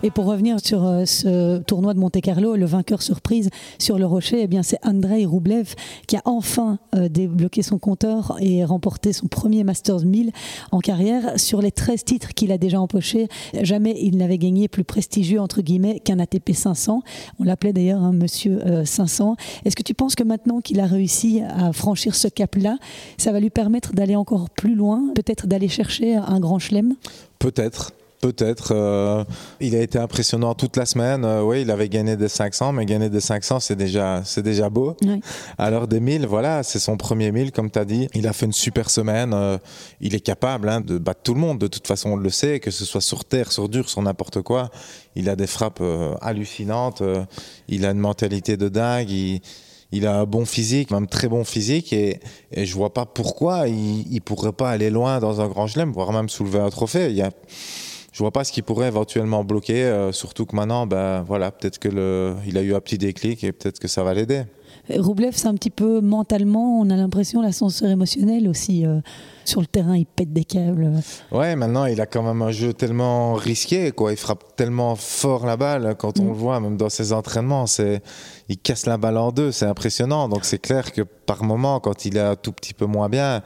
[0.05, 4.41] Et pour revenir sur euh, ce tournoi de Monte-Carlo, le vainqueur surprise sur le rocher,
[4.43, 5.75] eh bien c'est Andrei Roublev
[6.09, 10.33] qui a enfin euh, débloqué son compteur et remporté son premier Masters 1000
[10.73, 11.39] en carrière.
[11.39, 13.29] Sur les 13 titres qu'il a déjà empochés,
[13.63, 17.03] jamais il n'avait gagné plus prestigieux entre guillemets qu'un ATP 500.
[17.39, 19.31] On l'appelait d'ailleurs un monsieur 500.
[19.31, 19.35] Euh,
[19.65, 22.77] Est-ce que tu penses que maintenant qu'il a réussi à franchir ce cap-là,
[23.19, 26.97] ça va lui permettre d'aller encore plus loin, peut-être d'aller chercher un grand chelem?
[27.39, 27.93] Peut-être.
[28.23, 28.69] Peut-être.
[28.71, 29.25] Euh,
[29.59, 31.25] il a été impressionnant toute la semaine.
[31.25, 34.71] Euh, oui, il avait gagné des 500, mais gagner des 500, c'est déjà, c'est déjà
[34.71, 34.97] beau.
[35.59, 38.07] Alors des 1000, voilà, c'est son premier 1000, comme tu as dit.
[38.15, 39.33] Il a fait une super semaine.
[39.35, 39.59] Euh,
[40.01, 41.59] il est capable hein, de battre tout le monde.
[41.59, 44.41] De toute façon, on le sait, que ce soit sur terre, sur dur, sur n'importe
[44.41, 44.71] quoi.
[45.17, 45.83] Il a des frappes
[46.21, 47.03] hallucinantes.
[47.67, 49.11] il a une mentalité de dingue.
[49.11, 52.21] Il, a un bon physique, même très bon physique, et,
[52.53, 55.91] et je vois pas pourquoi il, il pourrait pas aller loin dans un grand chelem,
[55.91, 57.11] voire même soulever un trophée.
[57.11, 57.31] Il y a
[58.13, 61.79] je vois pas ce qui pourrait éventuellement bloquer, euh, surtout que maintenant, ben voilà, peut-être
[61.79, 64.45] que le, il a eu un petit déclic et peut-être que ça va l'aider.
[64.91, 68.85] Roublev, c'est un petit peu mentalement, on a l'impression l'ascenseur émotionnel aussi.
[68.85, 69.01] Euh,
[69.45, 70.91] sur le terrain, il pète des câbles.
[71.31, 74.13] Ouais, maintenant, il a quand même un jeu tellement risqué, quoi.
[74.13, 76.29] Il frappe tellement fort la balle quand on mm.
[76.29, 77.67] le voit, même dans ses entraînements.
[77.67, 78.03] C'est,
[78.49, 80.29] il casse la balle en deux, c'est impressionnant.
[80.29, 83.43] Donc c'est clair que par moment, quand il est un tout petit peu moins bien,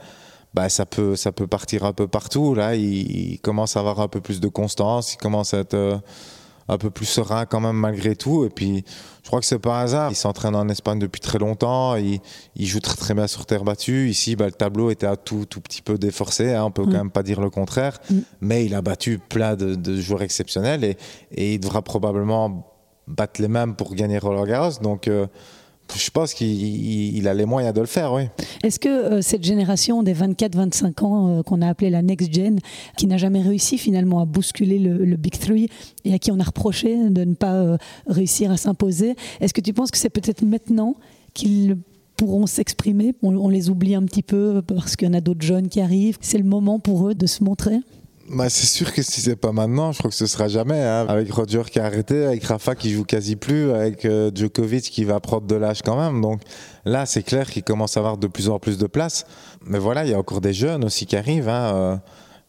[0.57, 2.55] bah, ça, peut, ça peut partir un peu partout.
[2.55, 5.99] Là, il, commence à avoir un peu plus de constance, il commence à être euh,
[6.67, 8.43] un peu plus serein quand même malgré tout.
[8.43, 8.83] Et puis,
[9.21, 10.09] je crois que c'est pas hasard.
[10.11, 11.95] Il s'entraîne en Espagne depuis très longtemps.
[11.95, 12.21] Il,
[12.55, 14.09] il, joue très très bien sur terre battue.
[14.09, 16.55] Ici, bah, le tableau était un tout, tout petit peu déforcé.
[16.55, 16.85] Hein, on peut mm.
[16.85, 17.99] quand même pas dire le contraire.
[18.09, 18.17] Mm.
[18.41, 20.97] Mais il a battu plein de, joueurs exceptionnels et,
[21.29, 22.73] et, il devra probablement
[23.05, 24.79] battre les mêmes pour gagner Roland Garros.
[24.81, 25.27] Donc, euh,
[25.95, 28.23] je pense qu'il a les moyens de le faire, oui.
[28.63, 32.59] Est-ce que euh, cette génération des 24-25 ans euh, qu'on a appelée la next gen,
[32.97, 35.69] qui n'a jamais réussi finalement à bousculer le, Big Three
[36.05, 39.61] et à qui on a reproché de ne pas euh, réussir à s'imposer, est-ce que
[39.61, 40.95] tu penses que c'est peut-être maintenant
[41.33, 41.77] qu'ils
[42.17, 43.13] pourront s'exprimer?
[43.23, 46.17] On, les oublie un petit peu parce qu'il y en a d'autres jeunes qui arrivent.
[46.21, 47.79] C'est le moment pour eux de se montrer?
[48.29, 50.81] Bah, c'est sûr que si c'est pas maintenant, je crois que ce sera jamais.
[50.81, 51.05] Hein.
[51.07, 55.05] Avec Roger qui a arrêté, avec Rafa qui joue quasi plus, avec euh, Djokovic qui
[55.05, 56.21] va prendre de l'âge quand même.
[56.21, 56.41] Donc
[56.83, 59.25] là, c'est clair qu'il commence à avoir de plus en plus de place.
[59.65, 61.47] Mais voilà, il y a encore des jeunes aussi qui arrivent.
[61.47, 61.95] Hein, euh,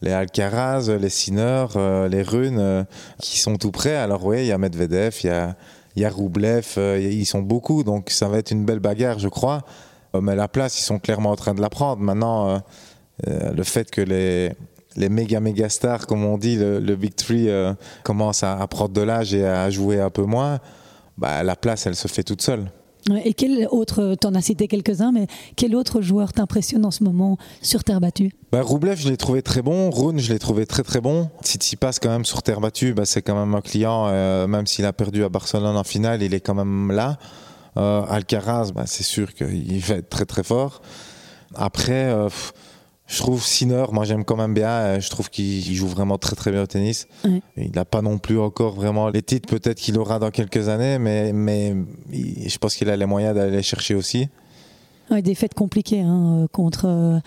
[0.03, 2.87] les Alcaraz, les Sinner, euh, les Runes,
[3.21, 3.97] qui sont tout prêts.
[3.97, 5.57] Alors oui, il y a Medvedev, il y a,
[5.97, 7.83] y a Roublev, ils sont beaucoup.
[7.83, 9.63] Donc ça va être une belle bagarre, je crois.
[10.15, 12.01] mais la place, ils sont clairement en train de la prendre.
[12.01, 12.63] Maintenant,
[13.27, 14.53] le fait que les
[14.99, 18.93] les méga méga stars, comme on dit, le, le Big Three euh, commence à, prendre
[18.93, 20.59] de l'âge et à jouer un peu moins,
[21.17, 22.71] bah, la place, elle se fait toute seule.
[23.25, 27.39] Et quel autre, t'en as cité quelques-uns, mais quel autre joueur t'impressionne en ce moment
[27.63, 28.33] sur terre battue?
[28.53, 29.89] Bah, Roublev, je l'ai trouvé très bon.
[29.91, 31.31] Rune, je l'ai trouvé très très bon.
[31.81, 34.85] passe quand même sur terre battue, bah, c'est quand même un client, euh, même s'il
[34.85, 37.19] a perdu à Barcelone en finale, il est quand même là.
[37.77, 40.83] Euh, Alcaraz, bah, c'est sûr qu'il va être très très fort.
[41.55, 42.13] Après,
[43.09, 44.69] je trouve Sinner, moi j'aime quand même bien.
[44.69, 47.09] Euh, je trouve qu'il joue vraiment très très bien au tennis.
[47.57, 50.99] Il n'a pas non plus encore vraiment les titres, peut-être qu'il aura dans quelques années,
[50.99, 51.75] mais, mais
[52.13, 54.29] je pense qu'il a les moyens d'aller les chercher aussi.
[55.11, 57.19] Ouais, des fêtes compliquées hein, euh, contre euh,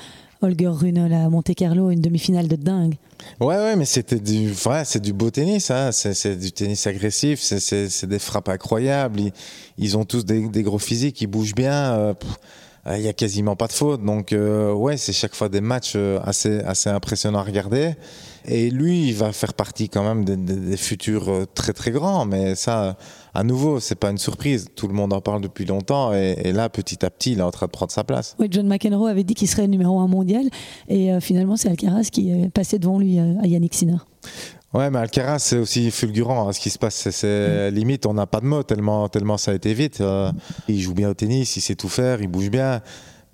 [0.44, 2.96] Holger Rune à Monte Carlo, une demi-finale de dingue.
[3.40, 5.92] Ouais, ouais, mais c'était du, vrai, c'est du beau tennis, hein.
[5.92, 9.20] c'est du tennis agressif, c'est des frappes incroyables.
[9.20, 9.34] Ils,
[9.80, 11.94] ils ont tous des, des, gros physiques, ils bougent bien.
[11.94, 12.14] Euh,
[12.88, 15.94] il y a quasiment pas de faute, donc euh, ouais, c'est chaque fois des matchs
[15.96, 17.94] euh, assez assez impressionnants à regarder.
[18.46, 22.98] Et lui, il va faire partie quand même des, futurs très très grands, mais ça,
[23.36, 24.68] à nouveau, c'est pas une surprise.
[24.76, 27.52] Tout le monde en parle depuis longtemps, et, là, petit à petit, il est en
[27.52, 28.36] train de prendre sa place.
[28.40, 30.50] Oui, John McEnroe avait dit qu'il serait numéro un mondial,
[30.88, 33.98] et euh, finalement, c'est Alcaraz qui est passé devant lui euh, à Yannick Sinner.
[34.74, 36.48] Ouais, mais Alcaraz, c'est aussi fulgurant.
[36.48, 37.74] Hein, ce qui se passe, c'est mmh.
[37.74, 40.02] limite, on n'a pas de mots tellement, tellement ça a été vite.
[40.02, 40.32] Euh,
[40.68, 42.82] il joue bien au tennis, il sait tout faire, il bouge bien.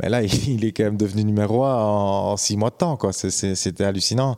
[0.02, 2.98] Mais là, il est quand même devenu numéro un en, en six mois de temps.
[3.12, 4.36] C'était hallucinant.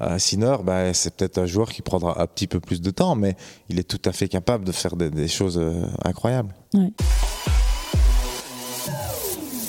[0.00, 3.16] Euh, Sinner, bah, c'est peut-être un joueur qui prendra un petit peu plus de temps,
[3.16, 3.36] mais
[3.68, 6.54] il est tout à fait capable de faire des, des choses euh, incroyables.
[6.74, 6.92] Ouais.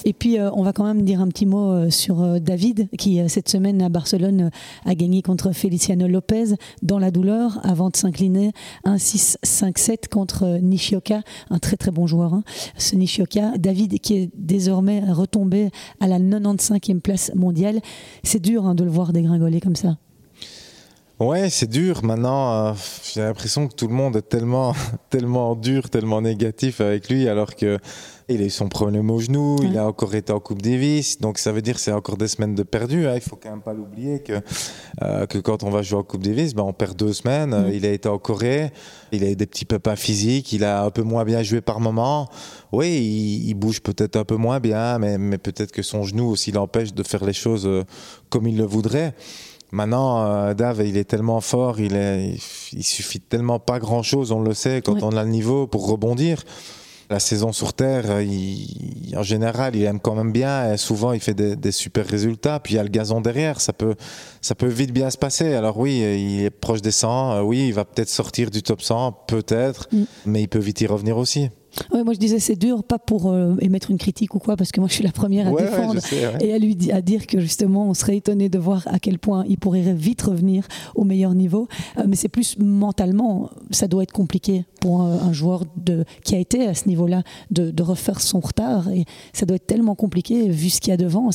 [0.06, 2.90] Et puis, euh, on va quand même dire un petit mot euh, sur euh, David,
[2.98, 4.50] qui cette semaine à Barcelone
[4.86, 8.52] a gagné contre Feliciano Lopez dans la douleur avant de s'incliner
[8.86, 12.34] 1-6, 5-7 contre Nishioka, un très très bon joueur.
[12.34, 12.44] Hein.
[12.78, 17.80] Ce Nishioka, David qui est désormais retombé à la 95e place mondiale.
[18.24, 19.98] C'est dur hein, de le voir dégringoler comme ça.
[21.20, 22.02] Ouais, c'est dur.
[22.06, 22.74] Maintenant, euh,
[23.14, 24.74] j'ai l'impression que tout le monde est tellement,
[25.10, 27.78] tellement dur, tellement négatif avec lui, alors que
[28.30, 29.66] il a eu son problème au genou, ouais.
[29.66, 32.28] il a encore été en Coupe Davis, donc ça veut dire que c'est encore des
[32.28, 33.08] semaines de perdu.
[33.08, 33.16] Hein.
[33.16, 34.34] Il faut quand même pas l'oublier que
[35.02, 37.54] euh, que quand on va jouer en Coupe Davis, ben on perd deux semaines.
[37.54, 37.76] Ouais.
[37.76, 38.72] Il a été en Corée,
[39.12, 41.82] il a eu des petits pépins physiques, il a un peu moins bien joué par
[41.82, 42.30] moment.
[42.72, 46.30] Oui, il, il bouge peut-être un peu moins bien, mais, mais peut-être que son genou
[46.30, 47.84] aussi l'empêche de faire les choses euh,
[48.30, 49.16] comme il le voudrait.
[49.72, 52.36] Maintenant, euh, Dave, il est tellement fort, il, est,
[52.74, 55.04] il, suffit tellement pas grand-chose, on le sait, quand ouais.
[55.04, 56.44] on a le niveau pour rebondir.
[57.12, 60.74] La saison sur Terre, il, en général, il aime quand même bien.
[60.74, 62.60] Et souvent, il fait des, des, super résultats.
[62.60, 63.96] Puis il y a le gazon derrière, ça peut,
[64.42, 65.56] ça peut vite bien se passer.
[65.56, 67.42] Alors oui, il est proche des 100.
[67.42, 70.04] Oui, il va peut-être sortir du top 100, peut-être, mm.
[70.28, 71.50] mais il peut vite y revenir aussi.
[71.92, 74.72] Ouais, moi je disais c'est dur, pas pour euh, émettre une critique ou quoi, parce
[74.72, 76.46] que moi je suis la première à ouais, défendre ouais, sais, ouais.
[76.46, 79.44] et à lui à dire que justement on serait étonné de voir à quel point
[79.48, 81.68] il pourrait vite revenir au meilleur niveau.
[81.98, 86.36] Euh, mais c'est plus mentalement, ça doit être compliqué pour un, un joueur de, qui
[86.36, 89.96] a été à ce niveau-là de, de, refaire son retard et ça doit être tellement
[89.96, 91.30] compliqué vu ce qu'il y a devant.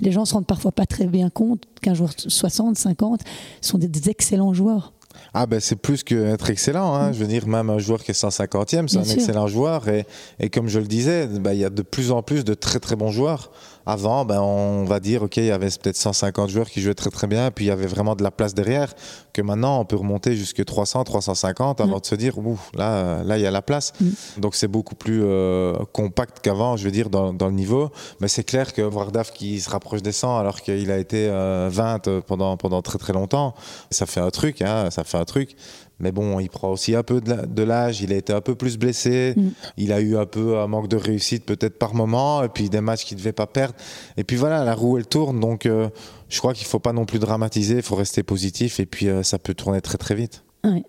[0.00, 3.20] Les gens se rendent parfois pas très bien compte qu'un joueur 60, 50
[3.60, 4.92] sont des, des excellents joueurs.
[5.34, 6.94] Ah ben c'est plus qu'être excellent.
[6.94, 7.12] Hein.
[7.12, 9.14] Je veux dire, même un joueur qui est 150e, c'est un sûr.
[9.14, 9.88] excellent joueur.
[9.88, 10.06] Et,
[10.40, 12.80] et, comme je le disais, ben, il y a de plus en plus de très
[12.80, 13.50] très bons joueurs.
[13.90, 17.08] Avant, ben, on va dire, ok, il y avait peut-être 150 joueurs qui jouaient très
[17.08, 18.92] très bien, puis il y avait vraiment de la place derrière.
[19.32, 22.00] Que maintenant, on peut remonter jusqu'à 300, 350 avant mmh.
[22.00, 23.94] de se dire, ouf, là, là, il y a la place.
[23.98, 24.40] Mmh.
[24.40, 27.90] Donc c'est beaucoup plus euh, compact qu'avant, je veux dire, dans, dans le niveau.
[28.20, 31.26] Mais c'est clair que voir Daf qui se rapproche des 100 alors qu'il a été
[31.30, 33.54] euh, 20 pendant pendant très très longtemps,
[33.90, 35.56] ça fait un truc, hein, ça fait un truc.
[36.00, 38.78] Mais bon, il prend aussi un peu de l'âge, il a été un peu plus
[38.78, 39.48] blessé, mm.
[39.78, 42.80] il a eu un peu un manque de réussite peut-être par moment, et puis des
[42.80, 43.74] matchs qu'il ne devait pas perdre.
[44.16, 45.88] Et puis voilà, la roue elle tourne, donc euh,
[46.28, 49.08] je crois qu'il ne faut pas non plus dramatiser, il faut rester positif, et puis
[49.08, 50.44] euh, ça peut tourner très très vite.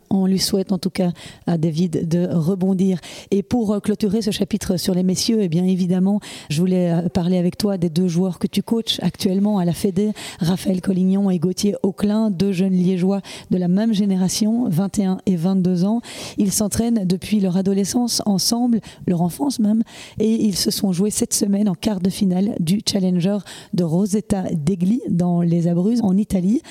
[0.10, 1.12] On lui souhaite en tout cas
[1.46, 3.00] à David de rebondir.
[3.30, 7.10] Et pour euh, clôturer ce chapitre sur les messieurs, eh bien évidemment, je voulais euh,
[7.10, 11.30] parler avec toi des deux joueurs que tu coaches actuellement à la Fédé, Raphaël Collignon
[11.30, 16.02] et Gauthier Auclin, deux jeunes liégeois de la même génération, 21 et 22 ans.
[16.38, 19.84] Ils s'entraînent depuis leur adolescence ensemble, leur enfance même,
[20.20, 23.38] et ils se sont joués cette semaine en quart de finale du Challenger
[23.74, 26.62] de Rosetta Degli dans les Abruzzes en Italie.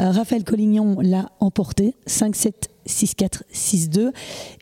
[0.00, 2.55] Euh, Raphaël Collignon l'a emporté 5-7
[2.86, 4.12] 6-4, 6-2.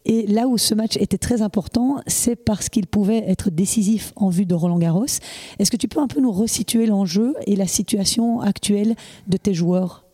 [0.04, 4.28] Et là où ce match était très important, c'est parce qu'il pouvait être décisif en
[4.28, 5.06] vue de Roland Garros.
[5.58, 8.94] Est-ce que tu peux un peu nous resituer l'enjeu et la situation actuelle
[9.28, 10.04] de tes joueurs?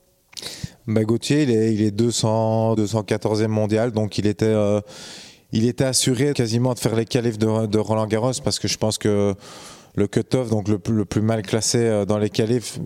[0.86, 4.80] Bah, Gauthier, il est, il est 200, 214e mondial, donc il était, euh,
[5.52, 8.98] il était assuré quasiment de faire les qualifs de Roland Garros parce que je pense
[8.98, 9.34] que
[9.94, 12.78] le cut-off, donc le plus, le plus, mal classé euh, dans les qualifs,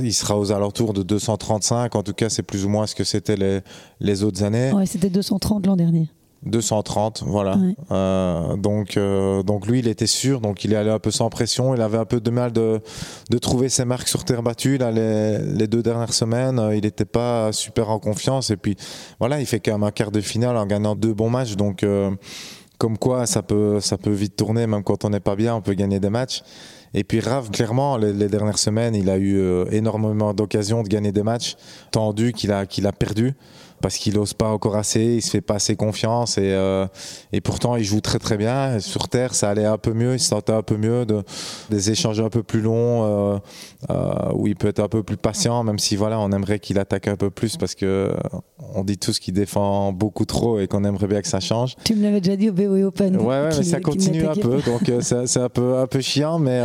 [0.00, 1.94] il sera aux alentours de 235.
[1.94, 3.60] En tout cas, c'est plus ou moins ce que c'était les,
[4.00, 4.72] les autres années.
[4.86, 6.08] C'était 230 l'an dernier.
[6.44, 7.56] 230, voilà.
[7.56, 7.74] Ouais.
[7.90, 11.28] Euh, donc, euh, donc lui, il était sûr, donc il est allé un peu sans
[11.30, 11.74] pression.
[11.74, 12.80] Il avait un peu de mal de,
[13.30, 14.78] de trouver ses marques sur terre battue.
[14.78, 18.50] Là, les, les deux dernières semaines, il n'était pas super en confiance.
[18.50, 18.76] Et puis,
[19.18, 21.56] voilà, il fait quand même un quart de finale en gagnant deux bons matchs.
[21.56, 22.10] Donc, euh,
[22.78, 25.60] comme quoi ça peut, ça peut vite tourner, même quand on n'est pas bien, on
[25.60, 26.42] peut gagner des matchs.
[26.94, 31.12] Et puis Rav, clairement, les, dernières semaines, il a eu euh, énormément d'occasions de gagner
[31.12, 31.56] des matchs
[31.90, 33.34] tendus qu'il a, qu'il a perdu.
[33.80, 36.86] Parce qu'il n'ose pas encore assez, il se fait pas assez confiance et, euh,
[37.32, 38.80] et pourtant il joue très très bien.
[38.80, 41.22] Sur terre, ça allait un peu mieux, il se sentait un peu mieux, de,
[41.70, 43.38] des échanges un peu plus longs euh,
[43.90, 46.78] euh, où il peut être un peu plus patient, même si voilà, on aimerait qu'il
[46.78, 48.12] attaque un peu plus parce que
[48.74, 51.76] on dit tous qu'il défend beaucoup trop et qu'on aimerait bien que ça change.
[51.84, 53.16] Tu me l'avais déjà dit au BOE Open.
[53.16, 56.60] Ouais, ouais mais ça continue un peu, donc c'est un peu un peu chiant, mais,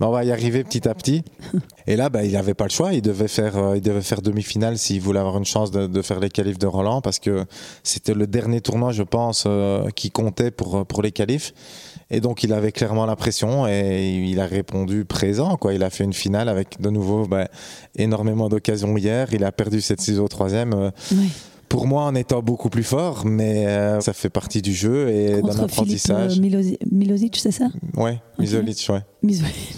[0.00, 1.22] mais on va y arriver petit à petit.
[1.86, 2.92] Et là, bah, il n'avait pas le choix.
[2.92, 6.30] Il devait faire, il devait faire demi-finale s'il voulait avoir une chance de, faire les
[6.34, 7.46] qualifs de Roland, parce que
[7.82, 11.54] c'était le dernier tournoi, je pense, euh, qui comptait pour pour les qualifs.
[12.10, 15.56] Et donc, il avait clairement la pression et il a répondu présent.
[15.56, 15.72] Quoi.
[15.72, 17.48] Il a fait une finale avec de nouveau bah,
[17.96, 19.28] énormément d'occasions hier.
[19.32, 20.74] Il a perdu cette ciseau au troisième.
[20.74, 21.30] Euh, oui
[21.74, 25.42] pour moi en étant beaucoup plus fort, mais euh, ça fait partie du jeu et
[25.42, 26.38] d'un apprentissage.
[26.38, 27.66] Euh, Milosic, c'est ça?
[27.96, 29.00] Ouais, Misolic, ouais.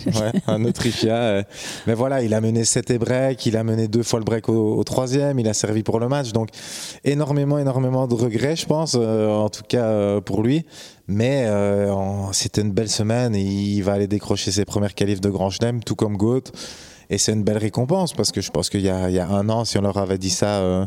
[0.04, 0.32] ouais.
[0.46, 1.14] un Autrichien.
[1.14, 1.42] Euh.
[1.87, 4.50] Mais voilà, il a mené 7 et break, il a mené deux fois le break
[4.50, 6.32] au, troisième, il a servi pour le match.
[6.32, 6.50] Donc
[7.02, 10.66] énormément, énormément de regrets, je pense, en tout cas pour lui.
[11.09, 11.48] Mais
[12.32, 15.82] c'était une belle semaine et il va aller décrocher ses premières qualifs de Grand Chelem,
[15.82, 16.52] tout comme Goat.
[17.09, 19.64] Et c'est une belle récompense parce que je pense qu'il y, y, a un an,
[19.64, 20.87] si on leur avait dit ça euh,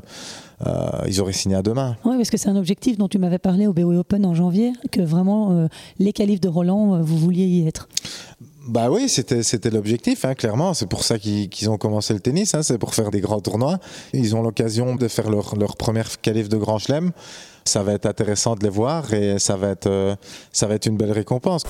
[1.08, 1.96] ils auraient signé à demain.
[2.06, 4.74] Oui, parce que c'est un objectif dont tu m'avais parlé au BOE Open en janvier,
[4.92, 5.68] que vraiment euh,
[6.00, 7.88] les qualifs de Roland, euh, vous vouliez y être.
[8.68, 10.74] Bah oui, c'était c'était l'objectif, hein, clairement.
[10.76, 13.80] C'est pour ça qu'ils ont commencé le tennis, hein, c'est pour faire des grands tournois.
[14.14, 17.12] Ils ont l'occasion de faire leur, leur première qualif de Grand Chelem.
[17.66, 20.18] Ça va être intéressant de les voir et ça va être,
[20.52, 21.64] ça va être une belle récompense.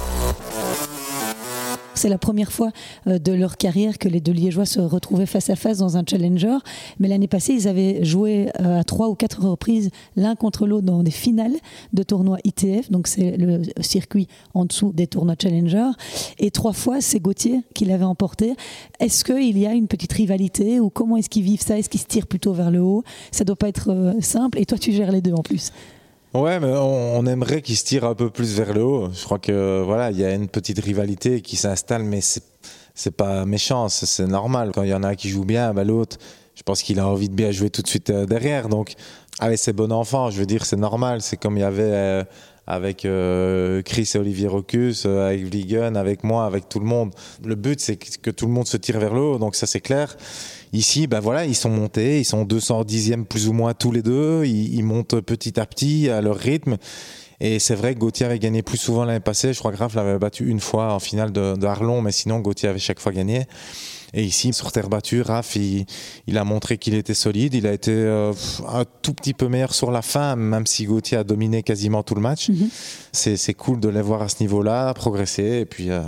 [1.99, 2.71] C'est la première fois
[3.07, 6.03] euh, de leur carrière que les deux Liégeois se retrouvaient face à face dans un
[6.09, 6.55] challenger.
[6.97, 10.85] Mais l'année passée, ils avaient joué euh, à trois ou quatre reprises l'un contre l'autre
[10.85, 11.57] dans des finales
[11.91, 12.89] de tournois ITF.
[12.89, 15.89] Donc c'est le circuit en dessous des tournois challenger.
[16.37, 18.53] Et trois fois, c'est Gauthier qui l'avait emporté.
[19.01, 21.77] Est-ce qu'il y a une petite rivalité ou comment est-ce qu'ils vivent ça?
[21.77, 23.03] Est-ce qu'ils se tirent plutôt vers le haut?
[23.33, 24.57] Ça doit pas être euh, simple.
[24.57, 25.73] Et toi, tu gères les deux en plus.
[26.33, 29.09] Ouais, mais on, aimerait qu'il se tire un peu plus vers le haut.
[29.11, 32.43] Je crois que voilà, il y a une petite rivalité qui s'installe, mais c'est
[32.99, 34.71] c'est pas méchant, c'est normal.
[34.73, 36.17] Quand il y en a qui joue bien, bah, l'autre,
[36.53, 38.67] je pense qu'il a envie de bien jouer tout de suite euh, derrière.
[38.67, 38.95] Donc,
[39.39, 41.21] avec ses bons enfants, je veux dire, c'est normal.
[41.21, 42.23] C'est comme il y avait euh,
[42.67, 47.13] avec euh, Chris et Olivier Rocus, avec Vliegen, avec moi, avec tout le monde.
[47.45, 49.79] Le but, c'est que tout le monde se tire vers le haut, donc ça c'est
[49.79, 50.17] clair.
[50.71, 54.45] Ici, ben voilà, ils sont montés, ils sont 210e plus ou moins tous les deux,
[54.45, 56.77] ils, montent petit à petit à leur rythme.
[57.41, 59.53] Et c'est vrai que Gauthier avait gagné plus souvent l'année passée.
[59.53, 62.39] Je crois que Raph l'avait battu une fois en finale de, de Arlon, mais sinon
[62.39, 63.47] Gauthier avait chaque fois gagné.
[64.13, 67.53] Et ici, sur terre battue, Raph, il, a montré qu'il était solide.
[67.53, 68.33] Il a été euh,
[68.67, 72.15] un tout petit peu meilleur sur la fin, même si Gauthier a dominé quasiment tout
[72.15, 72.49] le match.
[72.49, 72.69] Mhm.
[73.11, 75.59] C'est cool de les voir à ce niveau-là, progresser.
[75.61, 75.91] Et puis.
[75.91, 76.01] Euh,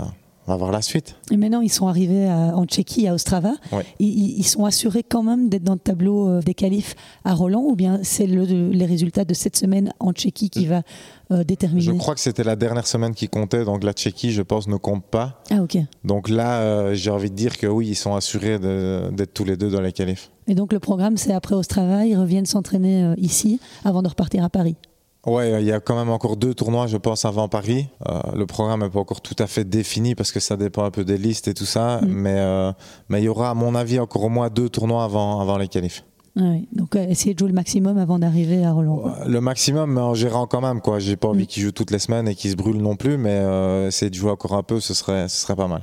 [0.46, 1.14] on va voir la suite.
[1.30, 3.52] Et maintenant, ils sont arrivés en Tchéquie, à Ostrava.
[3.98, 7.74] Ils, sont assurés quand même d'être dans le tableau euh, des qualifs à Roland ou
[7.74, 10.82] bien c'est le, les résultats de cette semaine en Tchéquie qui va
[11.30, 11.82] euh, déterminer?
[11.82, 14.76] Je crois que c'était la dernière semaine qui comptait, donc la Tchéquie, je pense, ne
[14.76, 15.42] compte pas.
[15.50, 15.78] Ah, ok.
[16.04, 19.56] Donc là, euh, j'ai envie de dire que oui, ils sont assurés d'être tous les
[19.56, 20.30] deux dans les qualifs.
[20.48, 24.50] Et donc le programme, c'est après Ostrava, ils reviennent s'entraîner ici avant de repartir à
[24.50, 24.76] Paris?
[25.24, 27.86] Ouais, il y a quand même encore deux tournois, je pense, avant Paris.
[28.08, 30.90] Euh, le programme n'est pas encore tout à fait défini parce que ça dépend un
[30.90, 32.00] peu des listes et tout ça.
[32.00, 32.06] Mm.
[32.08, 32.72] Mais euh,
[33.08, 35.68] mais il y aura, à mon avis, encore au moins deux tournois avant, avant les
[35.68, 36.04] qualifs.
[36.36, 36.66] Ah oui.
[36.72, 39.14] Donc euh, essayer de jouer le maximum avant d'arriver à Roland.
[39.24, 40.80] Le maximum, mais en gérant quand même.
[40.80, 40.98] quoi.
[40.98, 41.46] J'ai pas envie mm.
[41.46, 43.44] qu'il joue toutes les semaines et qu'il se brûle non plus, mais
[43.86, 45.82] essayer de jouer encore un peu, ce serait, ce serait pas mal.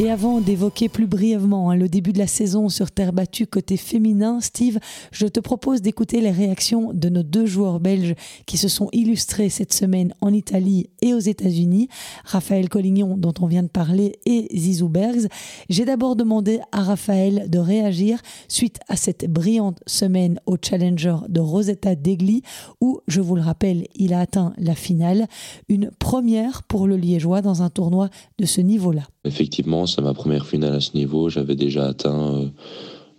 [0.00, 3.76] Et avant d'évoquer plus brièvement hein, le début de la saison sur terre battue côté
[3.76, 4.78] féminin, Steve,
[5.10, 8.14] je te propose d'écouter les réactions de nos deux joueurs belges
[8.46, 11.88] qui se sont illustrés cette semaine en Italie et aux États-Unis,
[12.24, 15.26] Raphaël Collignon dont on vient de parler et Zizou Bergs.
[15.68, 21.40] J'ai d'abord demandé à Raphaël de réagir suite à cette brillante semaine au Challenger de
[21.40, 22.42] Rosetta Degli
[22.80, 25.26] où, je vous le rappelle, il a atteint la finale,
[25.68, 29.02] une première pour le Liégeois dans un tournoi de ce niveau-là.
[29.28, 31.28] Effectivement, c'est ma première finale à ce niveau.
[31.28, 32.46] J'avais déjà atteint euh,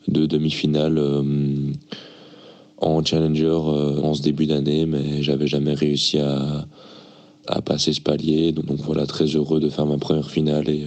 [0.07, 1.71] deux demi-finales euh,
[2.77, 6.65] en Challenger euh, en ce début d'année, mais j'avais jamais réussi à,
[7.63, 8.51] passer ce palier.
[8.51, 10.85] Donc, voilà, très heureux de faire ma première finale et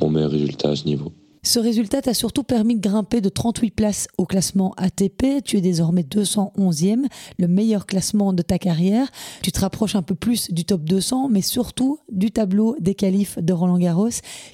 [0.00, 1.12] mon meilleur résultat à ce niveau.
[1.42, 5.42] Ce résultat t'a surtout permis de grimper de 38 places au classement ATP.
[5.44, 7.06] Tu es désormais 211e,
[7.38, 9.08] le meilleur classement de ta carrière.
[9.42, 13.38] Tu te rapproches un peu plus du top 200, mais surtout du tableau des qualifs
[13.38, 14.08] de Roland Garros,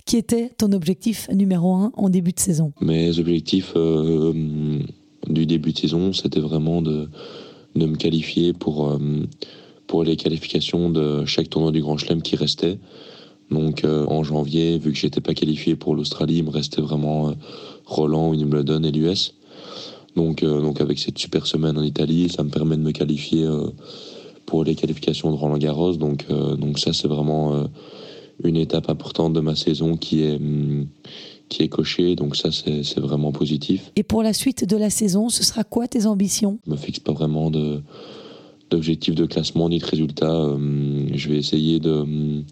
[0.04, 2.72] qui était ton objectif numéro un en début de saison.
[2.80, 4.32] Mes objectifs euh,
[5.28, 7.08] du début de saison, c'était vraiment de,
[7.74, 9.26] me qualifier euh,
[9.86, 12.78] pour les qualifications de chaque tournoi du Grand Chelem qui restait.
[13.50, 17.34] Donc en janvier, vu que j'étais pas qualifié pour l'Australie, il me restait vraiment
[17.84, 19.34] Roland, Wimbledon et l'US.
[20.16, 23.46] Donc, donc avec cette super semaine en Italie, ça me permet de me qualifier
[24.46, 25.94] pour les qualifications de Roland Garros.
[25.94, 27.68] Donc, donc ça, c'est vraiment
[28.42, 30.86] une étape importante de ma saison qui est, hum,
[31.48, 32.16] qui est cochée.
[32.16, 33.92] Donc ça, c'est vraiment positif.
[33.96, 36.58] Et pour la suite de la saison, ce sera quoi tes ambitions?
[36.66, 37.82] Je me fixe pas vraiment de
[38.70, 40.48] d'objectifs de classement ni de résultats.
[41.12, 42.44] Je vais essayer de, hum,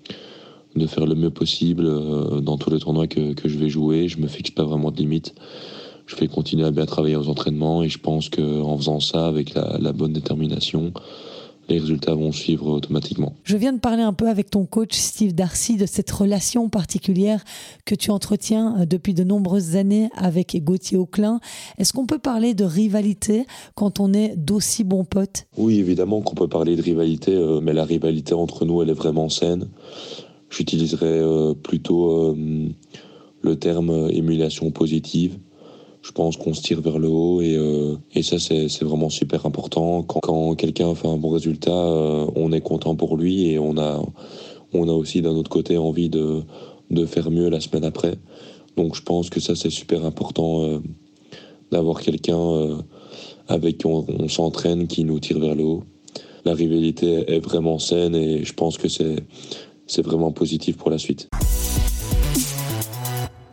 [0.76, 4.08] de faire le mieux possible euh, dans tous les tournois que, que je vais jouer.
[4.08, 5.34] Je me fixe pas vraiment de limites.
[6.06, 9.54] Je vais continuer à bien travailler aux entraînements et je pense qu'en faisant ça avec
[9.54, 10.92] la, la bonne détermination,
[11.68, 13.34] les résultats vont suivre automatiquement.
[13.44, 17.44] Je viens de parler un peu avec ton coach Steve Darcy de cette relation particulière
[17.84, 21.40] que tu entretiens euh, depuis de nombreuses années avec Gauthier Auclin.
[21.78, 25.46] Est-ce qu'on peut parler de rivalité quand on est d'aussi bons potes?
[25.56, 28.94] Oui, évidemment qu'on peut parler de rivalité, euh, mais la rivalité entre nous, elle est
[28.94, 29.68] vraiment saine.
[30.52, 32.36] J'utiliserais euh, plutôt
[33.42, 35.38] le terme émulation positive
[36.02, 39.46] je pense qu'on se tire vers le haut et, euh, et ça c'est vraiment super
[39.46, 40.02] important.
[40.02, 43.78] Quand, quand quelqu'un fait un bon résultat, euh, on est content pour lui et on
[43.78, 44.02] a,
[44.72, 46.42] on a aussi d'un autre côté envie de,
[46.90, 48.16] de faire mieux la semaine après.
[48.76, 50.80] Donc je pense que ça c'est super important euh,
[51.70, 52.82] d'avoir quelqu'un
[53.48, 55.84] avec qui on s'entraîne, qui nous tire vers le haut.
[56.44, 59.16] La rivalité est vraiment saine et je pense que c'est
[60.00, 61.28] vraiment positif pour la suite.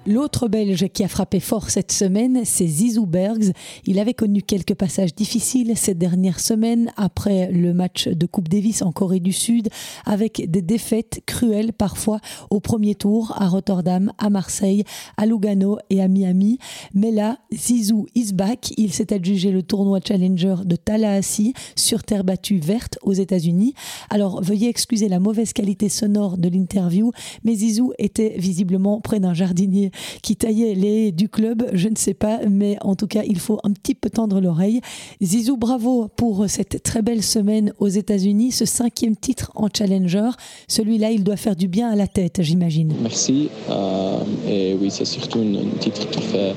[0.08, 3.52] L'autre Belge qui a frappé fort cette semaine, c'est Zizou Bergs.
[3.86, 8.82] Il avait connu quelques passages difficiles cette dernière semaine après le match de Coupe Davis
[8.82, 9.68] en Corée du Sud,
[10.06, 14.86] avec des défaites cruelles parfois au premier tour à Rotterdam, à Marseille,
[15.18, 16.60] à Lugano et à Miami.
[16.94, 18.74] Mais là, Zizou is back.
[18.78, 23.74] Il s'est adjugé le tournoi Challenger de Tallahassee sur terre battue verte aux États-Unis.
[24.10, 27.12] Alors veuillez excuser la mauvaise qualité sonore de l'interview,
[27.44, 29.89] mais Zizou était visiblement près d'un jardinier
[30.22, 33.60] qui taillait les du club, je ne sais pas, mais en tout cas, il faut
[33.64, 34.82] un petit peu tendre l'oreille.
[35.22, 40.30] Zizou, bravo pour cette très belle semaine aux États-Unis, ce cinquième titre en Challenger.
[40.68, 42.94] Celui-là, il doit faire du bien à la tête, j'imagine.
[43.02, 43.50] Merci.
[43.70, 46.54] Euh, et oui, c'est surtout un titre qui fait,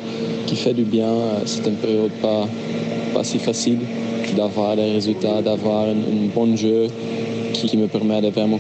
[0.47, 1.13] qui fait du bien.
[1.47, 2.49] C'est une période pas,
[3.15, 3.81] pas si facile
[4.37, 6.87] d'avoir des résultats, d'avoir un, un bon jeu
[7.53, 8.59] qui, me permet de vraiment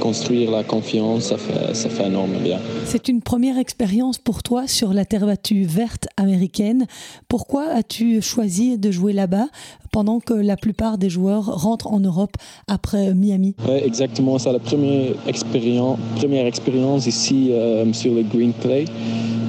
[0.00, 2.58] construire la confiance, ça fait, ça fait énormément bien.
[2.84, 6.86] C'est une première expérience pour toi sur la terre battue verte américaine.
[7.28, 9.46] Pourquoi as-tu choisi de jouer là-bas
[9.92, 13.54] pendant que la plupart des joueurs rentrent en Europe après Miami?
[13.84, 14.38] Exactement.
[14.38, 18.84] C'est la première expérience, première expérience ici euh, sur le Green Clay.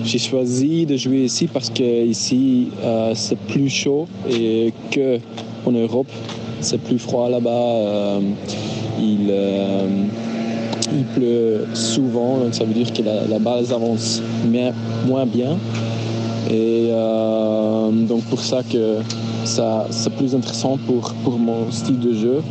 [0.04, 5.20] J'ai choisi de jouer ici parce que ici euh, c'est plus chaud et que
[5.66, 6.08] en Europe
[6.62, 7.50] c'est plus froid là-bas.
[7.50, 8.20] Euh,
[9.00, 9.88] il, euh,
[10.92, 14.22] il, pleut souvent, donc ça veut dire que la, la balle avance
[15.08, 15.58] moins bien.
[16.50, 18.98] Et euh, donc pour ça que
[19.46, 22.42] ça, c'est plus intéressant pour, pour mon style de jeu.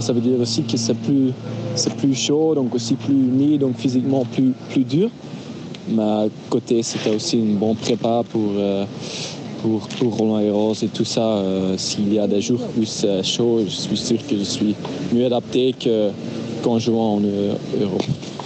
[0.00, 1.32] ça veut dire aussi que c'est plus,
[1.74, 5.10] c'est plus chaud, donc aussi plus uni, donc physiquement plus, plus dur.
[5.88, 8.52] Mais à côté, c'était aussi une bonne prépa pour,
[9.62, 11.22] pour, pour Roland Garros et tout ça.
[11.22, 14.74] Euh, s'il y a des jours plus euh, chauds, je suis sûr que je suis
[15.12, 16.10] mieux adapté que
[16.62, 18.02] qu'en jouant en Europe.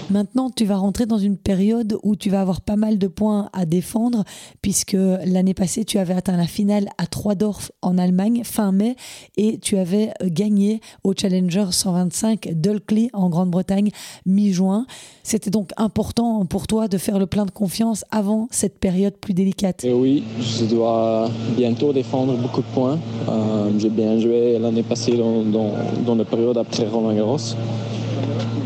[0.08, 3.50] Maintenant, tu vas rentrer dans une période où tu vas avoir pas mal de points
[3.52, 4.22] à défendre,
[4.62, 8.94] puisque l'année passée, tu avais atteint la finale à Troisdorf en Allemagne, fin mai,
[9.36, 13.90] et tu avais gagné au Challenger 125 d'Ulkley en Grande-Bretagne,
[14.26, 14.86] mi-juin.
[15.24, 19.34] C'était donc important pour toi de faire le plein de confiance avant cette période plus
[19.34, 19.84] délicate.
[19.84, 23.00] Et oui, je dois bientôt défendre beaucoup de points.
[23.28, 27.56] Euh, j'ai bien joué l'année passée dans, dans la période après Roland Garros.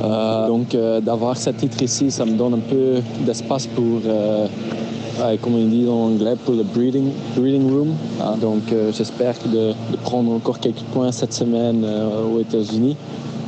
[0.02, 4.46] Euh, donc euh, d'avoir ce titre ici, ça me donne un peu d'espace pour, euh,
[5.42, 7.94] comme on dit en anglais, pour le breeding, breeding room.
[8.20, 11.84] Ah, donc j'espère de, de, prendre encore quelques points cette semaine
[12.34, 12.96] aux États-Unis.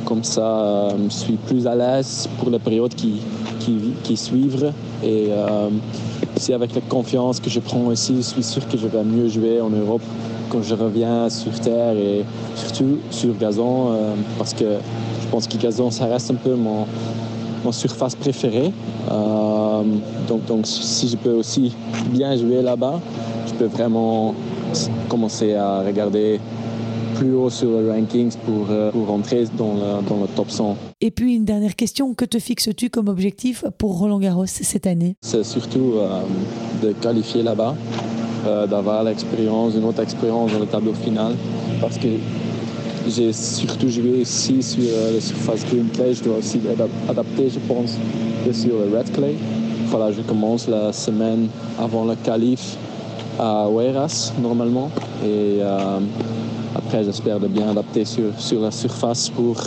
[0.05, 3.21] Comme ça, je suis plus à l'aise pour la période qui,
[3.59, 4.71] qui, qui suivre.
[5.03, 5.29] Et
[6.35, 9.29] aussi avec la confiance que je prends ici, je suis sûr que je vais mieux
[9.29, 10.01] jouer en Europe
[10.49, 12.23] quand je reviens sur terre et
[12.55, 13.95] surtout sur gazon
[14.37, 14.65] parce que
[15.33, 16.85] pense que gazon, ça reste un peu mon,
[17.65, 18.71] mon surface préférée.
[19.11, 19.81] Euh,
[20.27, 21.75] donc, donc, si je peux aussi
[22.11, 22.99] bien jouer là-bas,
[23.47, 24.35] je peux vraiment
[25.09, 26.39] commencer à regarder
[27.15, 30.77] plus haut sur les rankings pour, euh, pour rentrer dans le, dans le, top 100.
[31.01, 35.15] Et puis une dernière question, que te fixes-tu comme objectif pour Roland Garros cette année?
[35.21, 36.21] C'est surtout euh,
[36.83, 37.73] de qualifier là-bas,
[38.69, 41.31] d'avoir l'expérience, une autre expérience dans le tableau final,
[41.81, 42.09] parce que
[43.07, 46.13] j'ai surtout joué aussi sur euh, la surface green clay.
[46.13, 46.59] Je dois aussi
[47.09, 47.97] adapter, je pense,
[48.51, 49.35] sur le red clay.
[49.87, 51.47] Voilà, je commence la semaine
[51.79, 52.77] avant le qualif
[53.39, 54.89] à Hueras, normalement.
[55.23, 55.99] Et euh,
[56.75, 59.57] après, j'espère de bien adapter sur, sur la surface pour,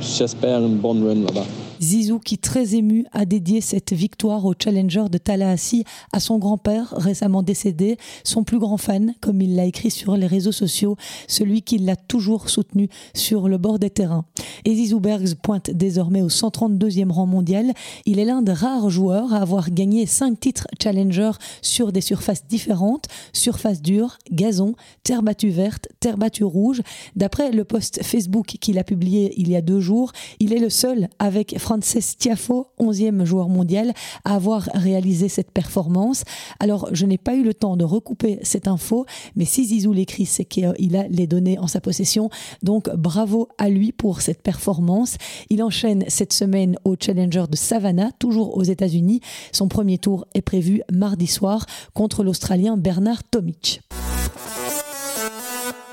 [0.00, 1.65] j'espère, une bonne run là-bas.
[1.80, 6.94] Zizou qui, très ému, a dédié cette victoire au challenger de Tallahassee à son grand-père,
[6.96, 10.96] récemment décédé, son plus grand fan, comme il l'a écrit sur les réseaux sociaux,
[11.28, 14.24] celui qui l'a toujours soutenu sur le bord des terrains.
[14.64, 17.72] Et Zizou Bergs pointe désormais au 132e rang mondial.
[18.04, 22.46] Il est l'un des rares joueurs à avoir gagné cinq titres challenger sur des surfaces
[22.46, 26.82] différentes, surface dure, gazon, terre battue verte, terre battue rouge.
[27.16, 30.70] D'après le post Facebook qu'il a publié il y a deux jours, il est le
[30.70, 33.92] seul avec Frances Tiafo, 11e joueur mondial,
[34.24, 36.22] à avoir réalisé cette performance.
[36.60, 39.04] Alors, je n'ai pas eu le temps de recouper cette info,
[39.34, 42.30] mais si Zizou l'écrit, c'est qu'il a les données en sa possession.
[42.62, 45.16] Donc, bravo à lui pour cette performance.
[45.50, 49.20] Il enchaîne cette semaine au Challenger de Savannah, toujours aux États-Unis.
[49.50, 53.80] Son premier tour est prévu mardi soir contre l'Australien Bernard Tomic.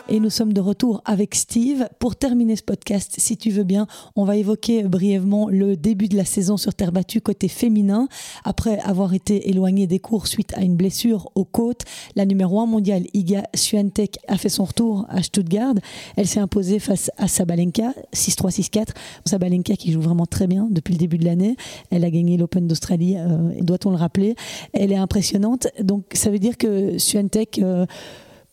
[0.09, 1.87] Et nous sommes de retour avec Steve.
[1.97, 3.87] Pour terminer ce podcast, si tu veux bien,
[4.17, 8.09] on va évoquer brièvement le début de la saison sur terre battue côté féminin.
[8.43, 11.83] Après avoir été éloignée des cours suite à une blessure aux côtes,
[12.17, 15.75] la numéro 1 mondiale Iga Swiatek a fait son retour à Stuttgart.
[16.17, 18.87] Elle s'est imposée face à Sabalenka, 6-3, 6-4.
[19.25, 21.55] Sabalenka qui joue vraiment très bien depuis le début de l'année.
[21.91, 24.35] Elle a gagné l'Open d'Australie, euh, doit-on le rappeler.
[24.73, 25.67] Elle est impressionnante.
[25.79, 27.59] Donc ça veut dire que Swiatek...
[27.59, 27.85] Euh,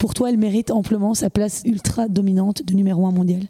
[0.01, 3.42] pour toi, elle mérite amplement sa place ultra dominante de numéro 1 mondial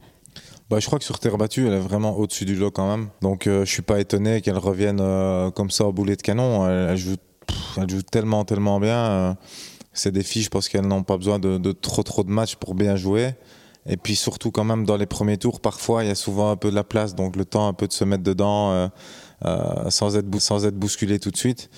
[0.68, 3.09] bah, je crois que sur terre battue, elle est vraiment au-dessus du lot quand même.
[3.22, 6.22] Donc je euh, je suis pas étonné qu'elle revienne euh, comme ça au boulet de
[6.22, 6.68] canon.
[6.68, 7.16] Elle, joue,
[7.76, 8.96] elle joue, tellement, tellement bien.
[8.96, 9.34] Euh,
[9.92, 12.76] c'est des filles, je pense qu'elles n'ont pas besoin de, trop, trop de matchs pour
[12.76, 13.34] bien jouer.
[13.84, 16.57] Et puis surtout quand même dans les premiers tours, parfois il y a souvent un
[16.57, 18.90] peu de la place, donc le temps un peu de se mettre dedans
[19.88, 21.68] sans, être, sans être bousculé tout de suite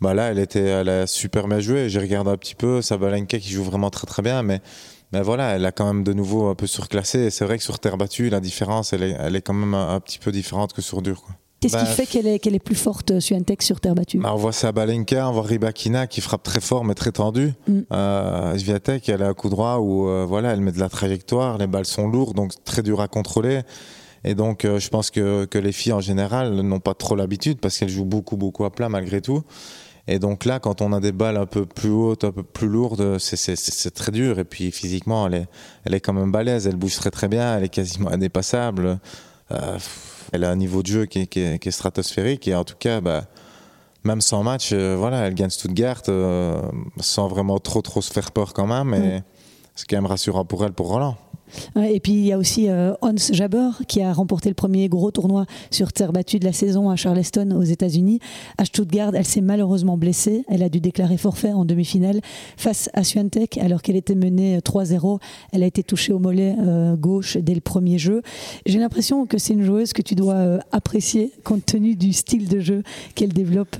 [0.00, 1.88] bah là, elle était, elle a super bien joué.
[1.88, 4.60] J'ai regardé un petit peu Sabalenka qui joue vraiment très très bien, mais
[5.12, 7.30] mais voilà, elle a quand même de nouveau un peu surclassé.
[7.30, 9.98] C'est vrai que sur terre battue, la différence, elle est, elle est quand même un,
[9.98, 11.24] petit peu différente que sur dur.
[11.60, 13.94] Qu'est-ce qui bah, fait qu'elle est, qu'elle est plus forte sur un texte sur terre
[13.94, 14.18] battue?
[14.18, 17.52] Bah On voit Sabalenka, on voit Ribakina qui frappe très fort mais très tendu.
[17.66, 17.80] Mm.
[17.92, 21.58] Euh, Sviatek, elle a un coup droit où euh, voilà, elle met de la trajectoire,
[21.58, 23.62] les balles sont lourdes, donc très dur à contrôler.
[24.22, 27.58] Et donc, euh, je pense que, que les filles en général n'ont pas trop l'habitude
[27.58, 29.42] parce qu'elles jouent beaucoup, beaucoup à plat malgré tout.
[30.10, 32.66] Et donc là, quand on a des balles un peu plus hautes, un peu plus
[32.66, 34.40] lourdes, c'est très dur.
[34.40, 35.48] Et puis physiquement, elle est,
[35.84, 38.98] elle est quand même balèze, elle bouge très très bien, elle est quasiment indépassable.
[39.52, 39.78] Euh,
[40.32, 42.48] elle a un niveau de jeu qui est, stratosphérique.
[42.48, 43.26] Et en tout cas, bah,
[44.02, 46.60] même sans match, euh, voilà, elle gagne Stuttgart euh,
[46.98, 48.92] sans vraiment trop trop se faire peur quand même.
[48.94, 49.22] Et
[49.76, 51.16] c'est quand même rassurant pour elle, pour Roland.
[51.76, 55.10] Et puis il y a aussi euh, Hans Jabber qui a remporté le premier gros
[55.10, 58.20] tournoi sur terre battue de la saison à Charleston aux États-Unis.
[58.58, 60.44] À Stuttgart, elle s'est malheureusement blessée.
[60.48, 62.20] Elle a dû déclarer forfait en demi-finale
[62.56, 65.14] face à Swiatek alors qu'elle était menée 3-0.
[65.14, 65.18] Euh,
[65.52, 68.22] elle a été touchée au mollet euh, gauche dès le premier jeu.
[68.66, 72.60] J'ai l'impression que c'est une joueuse que tu dois apprécier compte tenu du style de
[72.60, 72.82] jeu
[73.14, 73.76] qu'elle développe.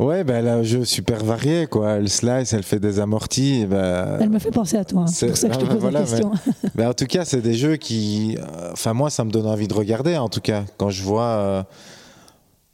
[0.00, 1.92] Ouais, ben elle a un jeu super varié, quoi.
[1.92, 3.64] Elle slice, elle fait des amortis.
[3.64, 5.02] Ben, elle me fait penser à toi.
[5.02, 5.06] Hein.
[5.06, 6.32] C'est pour ça que je te pose la question.
[6.74, 8.36] Mais, en tout cas, c'est des jeux qui.
[8.36, 10.64] Euh, enfin, moi, ça me donne envie de regarder, en tout cas.
[10.78, 11.62] Quand je vois euh,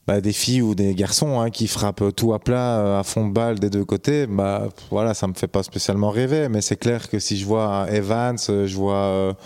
[0.06, 3.28] bah, des filles ou des garçons hein, qui frappent tout à plat, euh, à fond
[3.28, 6.48] de balle des deux côtés, bah, voilà, ça me fait pas spécialement rêver.
[6.48, 9.36] Mais c'est clair que si je vois Evans, je vois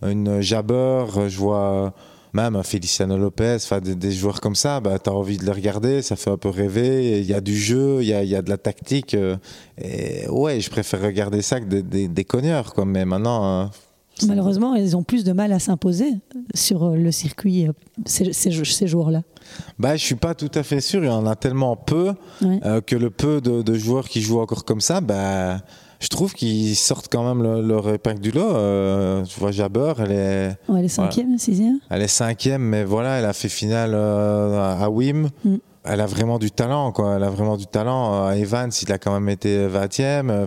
[0.00, 1.92] une Jabber, je vois
[2.38, 6.02] même Feliciano Lopez, enfin des, joueurs comme ça, bah, tu as envie de les regarder,
[6.02, 7.20] ça fait un peu rêver.
[7.20, 9.14] Il y a du jeu, il y a, y a, de la tactique.
[9.14, 9.36] Euh,
[9.76, 12.74] et ouais, je préfère regarder ça que des, des, cogneurs.
[12.74, 12.84] Quoi.
[12.84, 13.62] Mais maintenant.
[13.62, 13.66] Euh,
[14.26, 16.10] Malheureusement, ils ont plus de mal à s'imposer
[16.52, 17.68] sur euh, le circuit,
[18.04, 19.22] ces, ces, joueurs-là.
[19.78, 21.04] Bah, je suis pas tout à fait sûr.
[21.04, 24.64] Il y en a tellement peu que le peu de, de, joueurs qui jouent encore
[24.64, 25.60] comme ça, bah,
[26.00, 28.54] je trouve qu'ils sortent quand même leur épingle du lot.
[28.54, 30.56] Euh, tu vois, Jabber, elle est.
[30.68, 34.88] elle est cinquième, sixième Elle est cinquième, mais voilà, elle a fait finale euh, à
[34.90, 35.30] Wim.
[35.44, 35.56] Mm.
[35.84, 37.16] Elle a vraiment du talent, quoi.
[37.16, 38.26] Elle a vraiment du talent.
[38.26, 40.46] À Evans, il a quand même été 20e.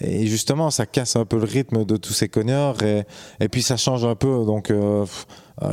[0.00, 2.82] Et justement, ça casse un peu le rythme de tous ces cogneurs.
[2.82, 3.04] Et,
[3.40, 4.44] et puis, ça change un peu.
[4.44, 5.06] Donc, euh,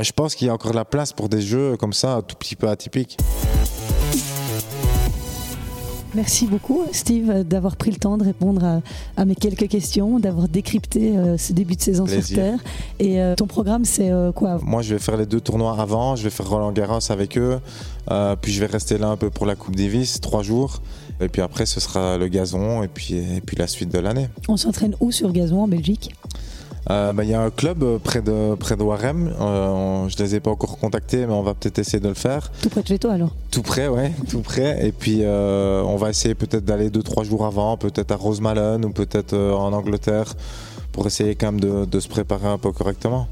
[0.00, 2.22] je pense qu'il y a encore de la place pour des jeux comme ça, un
[2.22, 3.18] tout petit peu atypiques.
[6.14, 8.82] Merci beaucoup, Steve, d'avoir pris le temps de répondre
[9.16, 12.58] à, mes quelques questions, d'avoir décrypté euh, ce début de saison sur Terre.
[12.98, 14.58] Et euh, ton programme, c'est euh, quoi?
[14.62, 16.14] Moi, je vais faire les deux tournois avant.
[16.14, 17.58] Je vais faire Roland Garros avec eux.
[18.42, 20.82] puis je vais rester là un peu pour la Coupe Davis, trois jours.
[21.20, 24.28] Et puis après, ce sera le gazon et puis, et puis la suite de l'année.
[24.48, 26.14] On s'entraîne où sur gazon en Belgique?
[26.90, 29.32] Euh, bah, Il y a un club euh, près de, près de Warem.
[29.40, 32.14] Euh, je ne les ai pas encore contactés, mais on va peut-être essayer de le
[32.14, 32.50] faire.
[32.60, 34.86] Tout près de chez toi alors Tout près, ouais, tout près.
[34.86, 38.84] Et puis, euh, on va essayer peut-être d'aller deux, trois jours avant, peut-être à Rosemallen
[38.84, 40.34] ou peut-être en Angleterre,
[40.92, 43.28] pour essayer quand même de, de se préparer un peu correctement.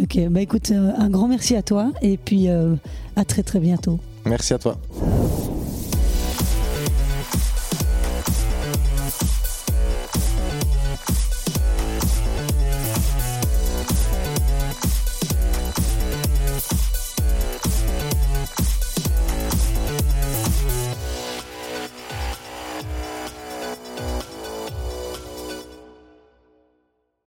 [0.00, 3.98] Ok, bah écoute, un grand merci à toi et puis à très très bientôt.
[4.24, 4.76] Merci à toi.